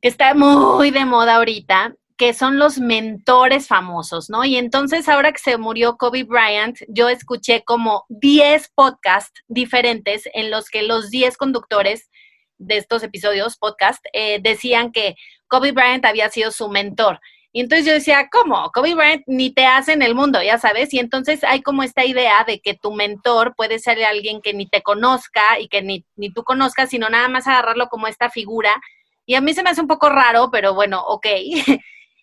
que 0.02 0.08
está 0.08 0.34
muy 0.34 0.90
de 0.90 1.06
moda 1.06 1.36
ahorita, 1.36 1.94
que 2.18 2.34
son 2.34 2.58
los 2.58 2.80
mentores 2.80 3.68
famosos, 3.68 4.32
¿no? 4.32 4.44
Y 4.44 4.58
entonces, 4.58 5.08
ahora 5.08 5.32
que 5.32 5.38
se 5.38 5.60
murió 5.60 5.98
Kobe 5.98 6.24
Bryant, 6.24 6.80
yo 6.88 7.10
escuché 7.10 7.64
como 7.64 8.06
10 8.10 8.72
podcasts 8.74 9.44
diferentes 9.48 10.24
en 10.34 10.50
los 10.50 10.70
que 10.70 10.82
los 10.82 11.12
10 11.12 11.38
conductores 11.38 12.10
de 12.58 12.78
estos 12.78 13.04
episodios, 13.04 13.58
podcast, 13.58 14.04
eh, 14.14 14.40
decían 14.42 14.92
que 14.92 15.16
Kobe 15.48 15.72
Bryant 15.72 16.06
había 16.06 16.30
sido 16.30 16.52
su 16.52 16.70
mentor. 16.70 17.20
Y 17.54 17.62
entonces 17.62 17.88
yo 17.88 17.94
decía, 17.94 18.30
¿cómo? 18.32 18.70
Kobe 18.72 18.94
Bryant 18.94 19.24
ni 19.26 19.52
te 19.52 19.66
hace 19.66 19.94
en 19.94 20.02
el 20.02 20.14
mundo, 20.14 20.42
ya 20.44 20.58
sabes. 20.58 20.94
Y 20.94 21.00
entonces 21.00 21.44
hay 21.44 21.62
como 21.62 21.82
esta 21.82 22.06
idea 22.06 22.44
de 22.46 22.60
que 22.60 22.76
tu 22.76 22.94
mentor 22.94 23.56
puede 23.56 23.80
ser 23.80 24.04
alguien 24.04 24.42
que 24.42 24.54
ni 24.54 24.68
te 24.68 24.84
conozca 24.84 25.60
y 25.60 25.68
que 25.68 25.82
ni, 25.82 26.06
ni 26.16 26.32
tú 26.32 26.44
conozcas, 26.44 26.90
sino 26.90 27.10
nada 27.10 27.30
más 27.30 27.48
agarrarlo 27.48 27.88
como 27.88 28.08
esta 28.08 28.30
figura. 28.30 28.72
Y 29.26 29.36
a 29.36 29.42
mí 29.42 29.54
se 29.54 29.64
me 29.64 29.72
hace 29.72 29.82
un 29.82 29.88
poco 29.88 30.10
raro, 30.10 30.50
pero 30.52 30.74
bueno, 30.74 31.02
ok. 31.04 31.26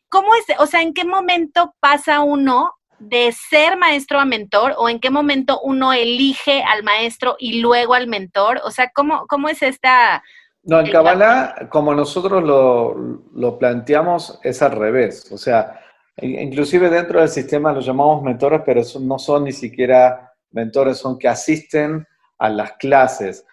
¿Cómo 0.08 0.34
es? 0.36 0.44
O 0.58 0.66
sea, 0.66 0.82
¿en 0.82 0.94
qué 0.94 1.04
momento 1.04 1.74
pasa 1.80 2.20
uno 2.20 2.72
de 2.98 3.33
ser 3.33 3.76
maestro 3.76 4.18
a 4.18 4.24
mentor 4.24 4.74
o 4.76 4.88
en 4.88 5.00
qué 5.00 5.11
momento 5.11 5.61
uno 5.62 5.92
elige 5.92 6.62
al 6.62 6.83
maestro 6.83 7.37
y 7.38 7.61
luego 7.61 7.94
al 7.94 8.07
mentor? 8.07 8.61
O 8.64 8.70
sea, 8.70 8.90
¿cómo, 8.94 9.26
cómo 9.26 9.48
es 9.48 9.62
esta... 9.62 10.22
No, 10.62 10.80
en 10.80 10.90
Kabbalah, 10.90 11.68
como 11.68 11.94
nosotros 11.94 12.42
lo, 12.42 12.94
lo, 13.35 13.59
planteamos, 13.59 14.40
es 14.42 14.62
al 14.62 14.72
revés. 14.72 15.30
O 15.30 15.37
sea, 15.37 15.78
Inclusive 16.22 16.90
dentro 16.90 17.20
del 17.20 17.28
sistema 17.28 17.72
los 17.72 17.85
llamamos 17.85 18.22
mentores, 18.22 18.62
pero 18.64 18.83
no 19.00 19.18
son 19.18 19.44
ni 19.44 19.52
siquiera 19.52 20.33
mentores, 20.52 20.98
son 20.98 21.18
que 21.18 21.26
asisten 21.26 22.07
a 22.38 22.48
las 22.48 22.72
clases. 22.74 23.44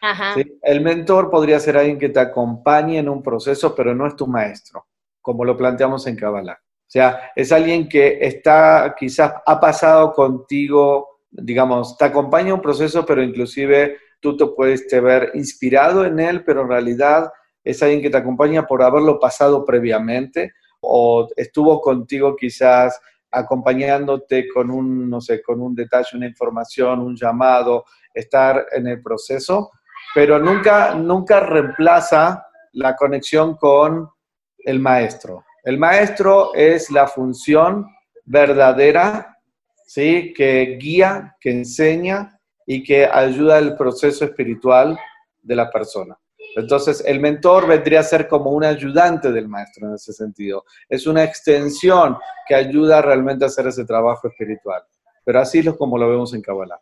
El 0.62 0.82
mentor 0.82 1.32
podría 1.32 1.60
ser 1.60 1.78
alguien 1.78 1.98
que 1.98 2.10
te 2.10 2.20
acompañe 2.20 3.00
en 3.00 3.10
un 3.10 3.24
proceso, 3.24 3.74
pero 3.74 3.96
no 3.96 4.06
es 4.06 4.16
tu 4.16 4.28
maestro, 4.28 4.86
como 5.22 5.44
lo 5.44 5.58
planteamos 5.58 6.06
en 6.06 6.16
Kabbalah. 6.16 6.60
O 6.92 6.94
sea, 6.94 7.32
es 7.38 7.54
alguien 7.54 7.88
que 7.88 8.18
está, 8.20 8.94
quizás 9.00 9.36
ha 9.46 9.60
pasado 9.62 10.12
contigo, 10.12 11.22
digamos, 11.32 11.98
te 11.98 12.04
acompaña 12.04 12.54
un 12.54 12.60
proceso, 12.60 13.06
pero 13.06 13.24
inclusive 13.24 13.96
tú 14.20 14.36
te 14.36 14.46
puedes 14.48 14.86
ver 15.02 15.32
inspirado 15.34 16.04
en 16.04 16.20
él, 16.20 16.44
pero 16.44 16.64
en 16.64 16.68
realidad 16.68 17.32
es 17.64 17.82
alguien 17.82 18.02
que 18.02 18.10
te 18.10 18.18
acompaña 18.18 18.68
por 18.68 18.84
haberlo 18.84 19.22
pasado 19.22 19.64
previamente 19.64 20.52
o 20.82 21.30
estuvo 21.38 21.80
contigo 21.80 22.36
quizás 22.36 23.00
acompañándote 23.32 24.50
con 24.54 24.70
un, 24.70 25.10
no 25.10 25.22
sé, 25.22 25.42
con 25.42 25.62
un 25.62 25.74
detalle, 25.74 26.18
una 26.18 26.28
información, 26.28 27.00
un 27.00 27.16
llamado, 27.16 27.86
estar 28.14 28.66
en 28.74 28.88
el 28.88 29.02
proceso, 29.02 29.72
pero 30.14 30.40
nunca, 30.40 30.94
nunca 30.96 31.40
reemplaza 31.40 32.48
la 32.74 32.98
conexión 32.98 33.56
con 33.56 34.10
el 34.58 34.82
maestro. 34.82 35.46
El 35.64 35.78
maestro 35.78 36.54
es 36.56 36.90
la 36.90 37.08
función 37.08 37.88
verdadera, 38.26 39.38
¿sí? 39.86 40.34
Que 40.36 40.78
guía, 40.80 41.36
que 41.40 41.52
enseña 41.52 42.40
y 42.66 42.84
que 42.84 43.06
ayuda 43.06 43.60
el 43.60 43.76
proceso 43.76 44.26
espiritual 44.26 44.98
de 45.42 45.56
la 45.56 45.70
persona. 45.70 46.18
Entonces, 46.56 47.04
el 47.06 47.20
mentor 47.20 47.68
vendría 47.68 48.02
a 48.02 48.04
ser 48.04 48.28
como 48.28 48.52
un 48.52 48.64
ayudante 48.64 49.32
del 49.32 49.48
maestro 49.48 49.88
en 49.88 49.96
ese 49.96 50.12
sentido. 50.12 50.66
Es 50.90 51.08
una 51.08 51.24
extensión 51.24 52.18
que 52.48 52.56
ayuda 52.56 53.02
realmente 53.02 53.46
a 53.46 53.48
hacer 53.48 53.68
ese 53.68 53.86
trabajo 53.86 54.28
espiritual. 54.28 54.84
Pero 55.24 55.40
así 55.40 55.60
es 55.60 55.74
como 55.76 55.98
lo 55.98 56.10
vemos 56.10 56.34
en 56.34 56.42
Kabbalah. 56.42 56.80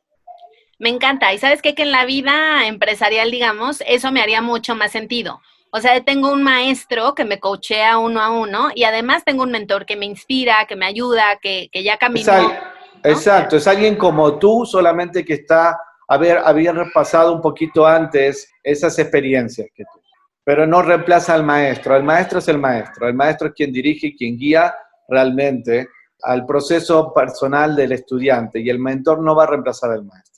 Me 0.79 0.89
encanta. 0.89 1.33
Y 1.33 1.37
sabes 1.37 1.61
qué? 1.61 1.75
Que 1.75 1.83
en 1.83 1.91
la 1.91 2.05
vida 2.05 2.65
empresarial, 2.67 3.29
digamos, 3.29 3.83
eso 3.85 4.11
me 4.11 4.21
haría 4.21 4.41
mucho 4.41 4.75
más 4.75 4.91
sentido. 4.91 5.41
O 5.71 5.79
sea, 5.79 6.03
tengo 6.03 6.31
un 6.31 6.43
maestro 6.43 7.13
que 7.13 7.25
me 7.25 7.39
coachea 7.39 7.99
uno 7.99 8.21
a 8.21 8.31
uno 8.31 8.69
y 8.73 8.83
además 8.83 9.23
tengo 9.23 9.43
un 9.43 9.51
mentor 9.51 9.85
que 9.85 9.95
me 9.95 10.05
inspira, 10.05 10.65
que 10.67 10.75
me 10.75 10.85
ayuda, 10.85 11.37
que, 11.41 11.69
ya 11.71 11.97
caminó. 11.97 12.51
Exacto, 13.03 13.57
es 13.57 13.67
alguien 13.67 13.95
como 13.95 14.39
tú, 14.39 14.65
solamente 14.65 15.23
que 15.23 15.35
está 15.35 15.79
haber, 16.07 16.39
haber 16.39 16.75
pasado 16.93 17.33
un 17.33 17.41
poquito 17.41 17.85
antes 17.85 18.51
esas 18.63 18.97
experiencias 18.99 19.69
que 19.73 19.83
tú. 19.83 19.99
Pero 20.43 20.65
no 20.65 20.81
reemplaza 20.81 21.35
al 21.35 21.43
maestro. 21.43 21.95
El 21.95 22.03
maestro 22.03 22.39
es 22.39 22.47
el 22.47 22.57
maestro. 22.57 23.07
El 23.07 23.13
maestro 23.13 23.49
es 23.49 23.53
quien 23.53 23.71
dirige, 23.71 24.15
quien 24.15 24.37
guía 24.37 24.73
realmente 25.07 25.87
al 26.23 26.45
proceso 26.45 27.13
personal 27.13 27.75
del 27.75 27.91
estudiante 27.91 28.59
y 28.59 28.69
el 28.69 28.79
mentor 28.79 29.21
no 29.21 29.35
va 29.35 29.43
a 29.43 29.47
reemplazar 29.47 29.91
al 29.91 30.03
maestro. 30.03 30.28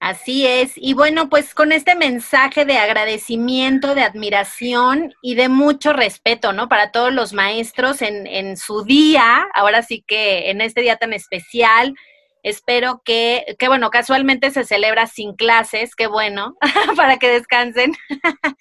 Así 0.00 0.46
es. 0.46 0.72
Y 0.76 0.94
bueno, 0.94 1.28
pues 1.28 1.54
con 1.54 1.72
este 1.72 1.94
mensaje 1.94 2.64
de 2.64 2.78
agradecimiento, 2.78 3.94
de 3.94 4.02
admiración 4.02 5.12
y 5.22 5.34
de 5.34 5.48
mucho 5.48 5.92
respeto, 5.92 6.52
¿no? 6.52 6.68
Para 6.68 6.90
todos 6.90 7.12
los 7.12 7.32
maestros 7.32 8.00
en, 8.02 8.26
en 8.26 8.56
su 8.56 8.82
día, 8.84 9.46
ahora 9.54 9.82
sí 9.82 10.02
que 10.06 10.50
en 10.50 10.62
este 10.62 10.80
día 10.80 10.96
tan 10.96 11.12
especial, 11.12 11.94
Espero 12.42 13.02
que, 13.04 13.56
que, 13.58 13.68
bueno, 13.68 13.90
casualmente 13.90 14.50
se 14.50 14.64
celebra 14.64 15.06
sin 15.06 15.34
clases, 15.34 15.94
qué 15.94 16.06
bueno, 16.06 16.56
para 16.96 17.18
que 17.18 17.28
descansen. 17.28 17.92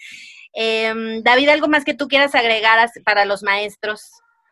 Em, 0.52 1.21
David, 1.21 1.49
¿algo 1.49 1.67
más 1.67 1.86
que 1.86 1.93
tú 1.93 2.08
quieras 2.08 2.34
agregar 2.34 2.89
para 3.06 3.23
los 3.23 3.43
maestros? 3.43 4.10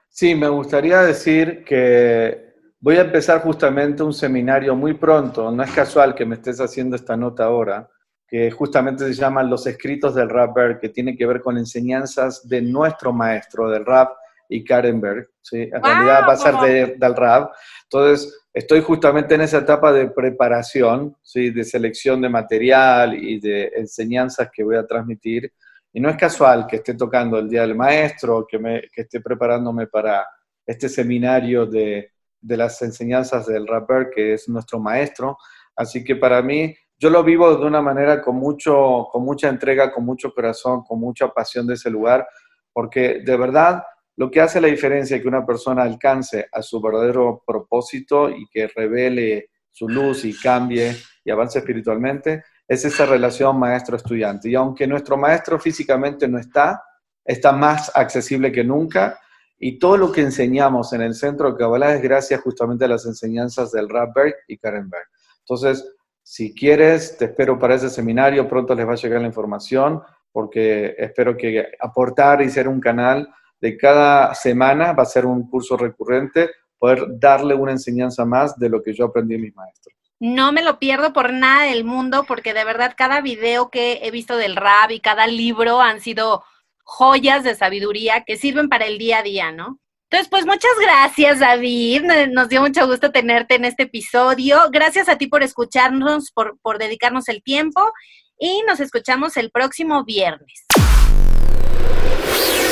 Sí, 0.10 0.36
me 0.36 0.48
gustaría 0.48 1.02
decir 1.02 1.66
que 1.66 2.47
voy 2.80 2.98
a 2.98 3.02
empezar 3.02 3.42
justamente 3.42 4.04
un 4.04 4.14
seminario 4.14 4.76
muy 4.76 4.94
pronto, 4.94 5.52
no 5.52 5.64
es 5.64 5.72
casual 5.72 6.14
que 6.14 6.26
me 6.26 6.36
estés 6.36 6.60
haciendo 6.60 6.96
esta 6.96 7.18
nota 7.18 7.46
ahora, 7.46 7.90
que 8.28 8.52
justamente 8.52 9.06
se 9.06 9.14
llama 9.14 9.42
Los 9.42 9.66
escritos 9.68 10.14
del 10.14 10.30
rapper, 10.30 10.80
que 10.80 10.90
tiene 10.90 11.16
que 11.16 11.26
ver 11.26 11.42
con 11.42 11.58
enseñanzas 11.58 12.48
de 12.48 12.62
nuestro 12.62 13.14
maestro 13.14 13.70
del 13.70 13.86
rap 13.86 14.12
y 14.50 14.64
Karenberg, 14.64 15.30
¿sí? 15.42 15.62
en 15.62 15.84
realidad 15.84 16.22
va 16.28 16.34
a 16.34 16.38
ser 16.38 16.98
del 16.98 17.16
rap. 17.16 17.52
Entonces, 17.84 18.48
estoy 18.54 18.82
justamente 18.82 19.36
en 19.36 19.42
esa 19.42 19.60
etapa 19.60 19.92
de 19.92 20.10
preparación, 20.10 21.16
¿sí? 21.22 21.50
de 21.52 21.64
selección 21.64 22.22
de 22.22 22.30
material 22.30 23.14
y 23.14 23.40
de 23.40 23.72
enseñanzas 23.76 24.50
que 24.54 24.64
voy 24.64 24.76
a 24.76 24.86
transmitir. 24.86 25.52
Y 25.94 26.00
no 26.00 26.10
es 26.10 26.18
casual 26.18 26.68
que 26.68 26.78
esté 26.78 26.94
tocando 26.94 27.40
el 27.40 27.50
Día 27.50 27.62
del 27.62 27.76
Maestro, 27.76 28.46
que, 28.50 28.60
me, 28.60 28.82
que 28.94 29.02
esté 29.02 29.20
preparándome 29.20 29.88
para 29.88 30.26
este 30.66 30.90
seminario 30.90 31.66
de, 31.66 32.12
de 32.48 32.58
las 32.58 32.82
enseñanzas 32.82 33.46
del 33.46 33.68
rapper, 33.68 34.10
que 34.14 34.34
es 34.34 34.48
nuestro 34.50 34.80
maestro. 34.80 35.38
Así 35.76 36.04
que 36.04 36.16
para 36.16 36.42
mí, 36.42 36.76
yo 36.98 37.10
lo 37.10 37.24
vivo 37.24 37.56
de 37.56 37.66
una 37.66 37.82
manera 37.82 38.22
con, 38.22 38.38
mucho, 38.38 39.08
con 39.12 39.24
mucha 39.24 39.50
entrega, 39.50 39.92
con 39.92 40.06
mucho 40.06 40.34
corazón, 40.34 40.84
con 40.84 41.00
mucha 41.00 41.28
pasión 41.30 41.68
de 41.68 41.76
ese 41.76 41.90
lugar, 41.90 42.28
porque 42.74 43.22
de 43.26 43.38
verdad 43.38 43.84
lo 44.16 44.32
que 44.32 44.42
hace 44.42 44.60
la 44.60 44.68
diferencia 44.68 45.22
que 45.22 45.28
una 45.28 45.46
persona 45.46 45.84
alcance 45.84 46.48
a 46.52 46.64
su 46.64 46.82
verdadero 46.82 47.44
propósito 47.46 48.30
y 48.30 48.48
que 48.50 48.68
revele 48.68 49.50
su 49.72 49.88
luz 49.88 50.26
y 50.26 50.34
cambie 50.36 50.96
y 51.24 51.30
avance 51.30 51.60
espiritualmente 51.60 52.44
es 52.68 52.84
esa 52.84 53.06
relación 53.06 53.58
maestro-estudiante. 53.60 54.50
Y 54.50 54.56
aunque 54.56 54.88
nuestro 54.88 55.18
maestro 55.18 55.60
físicamente 55.60 56.28
no 56.28 56.40
está, 56.40 56.84
está 57.24 57.52
más 57.52 57.92
accesible 57.96 58.52
que 58.52 58.64
nunca. 58.64 59.20
Y 59.60 59.80
todo 59.80 59.98
lo 59.98 60.12
que 60.12 60.22
enseñamos 60.22 60.94
en 60.94 61.02
el 61.02 61.16
centro 61.16 61.52
de 61.52 61.58
Kabbalah 61.58 61.96
es 61.96 62.02
gracias 62.02 62.42
justamente 62.42 62.86
a 62.86 62.90
las 62.90 63.06
enseñanzas 63.06 63.72
del 63.72 63.90
Rabberg 63.90 64.36
y 64.48 64.58
Karenberg. 64.58 65.08
Entonces, 65.40 65.84
si 66.22 66.54
quieres, 66.54 67.18
te 67.18 67.26
espero 67.26 67.58
para 67.58 67.76
ese 67.76 67.90
seminario. 67.90 68.48
Pronto 68.48 68.76
les 68.76 68.88
va 68.88 68.94
a 68.94 68.98
llegar 68.98 69.22
la 69.22 69.28
información 69.28 70.02
porque 70.32 70.96
espero 70.98 71.36
que 71.36 71.66
aportar 71.80 72.42
y 72.42 72.50
ser 72.50 72.68
un 72.68 72.80
canal 72.80 73.28
de 73.60 73.78
cada 73.78 74.36
semana, 74.36 74.94
va 74.94 75.04
a 75.04 75.08
ser 75.08 75.26
un 75.26 75.50
curso 75.50 75.78
recurrente, 75.78 76.52
poder 76.78 77.06
darle 77.18 77.56
una 77.56 77.72
enseñanza 77.72 78.26
más 78.26 78.58
de 78.60 78.70
lo 78.70 78.84
que 78.84 78.94
yo 78.94 79.06
aprendí 79.06 79.36
en 79.36 79.42
mis 79.42 79.56
maestros. 79.56 79.96
No 80.20 80.52
me 80.52 80.64
lo 80.64 80.80
pierdo 80.80 81.14
por 81.14 81.32
nada 81.32 81.64
del 81.64 81.84
mundo, 81.86 82.26
porque 82.28 82.54
de 82.54 82.66
verdad 82.66 82.94
cada 82.98 83.22
video 83.22 83.70
que 83.70 84.00
he 84.04 84.12
visto 84.12 84.36
del 84.36 84.56
rap 84.56 84.92
y 84.92 85.00
cada 85.00 85.28
libro 85.28 85.80
han 85.80 86.02
sido 86.02 86.44
joyas 86.88 87.44
de 87.44 87.54
sabiduría 87.54 88.24
que 88.26 88.38
sirven 88.38 88.70
para 88.70 88.86
el 88.86 88.98
día 88.98 89.20
a 89.20 89.24
día, 89.24 89.52
¿no? 89.52 89.80
Entonces, 90.10 90.30
pues 90.30 90.46
muchas 90.46 90.72
gracias, 90.82 91.40
David. 91.40 92.04
Nos 92.32 92.48
dio 92.48 92.62
mucho 92.62 92.88
gusto 92.88 93.12
tenerte 93.12 93.56
en 93.56 93.66
este 93.66 93.84
episodio. 93.84 94.58
Gracias 94.72 95.10
a 95.10 95.18
ti 95.18 95.28
por 95.28 95.44
escucharnos, 95.44 96.32
por, 96.32 96.58
por 96.62 96.78
dedicarnos 96.78 97.28
el 97.28 97.44
tiempo 97.44 97.92
y 98.40 98.64
nos 98.66 98.80
escuchamos 98.80 99.36
el 99.36 99.52
próximo 99.52 100.06
viernes. 100.06 100.66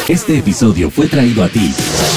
Este 0.07 0.37
episodio 0.37 0.89
fue 0.89 1.07
traído 1.07 1.43
a 1.43 1.49
ti 1.49 1.73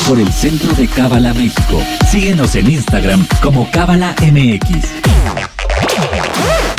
por 0.07 0.21
el 0.21 0.31
Centro 0.33 0.73
de 0.75 0.87
Cábala 0.87 1.35
México. 1.35 1.83
Síguenos 2.11 2.55
en 2.55 2.71
Instagram 2.71 3.27
como 3.43 3.69
Cábala 3.73 4.15
MX. 4.21 5.19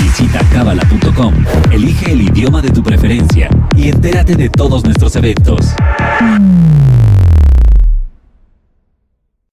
Visita 0.09 0.39
cábala.com, 0.51 1.33
elige 1.71 2.11
el 2.11 2.21
idioma 2.21 2.61
de 2.61 2.71
tu 2.71 2.81
preferencia 2.81 3.47
y 3.75 3.89
entérate 3.89 4.35
de 4.35 4.49
todos 4.49 4.83
nuestros 4.83 5.15
eventos. 5.15 5.67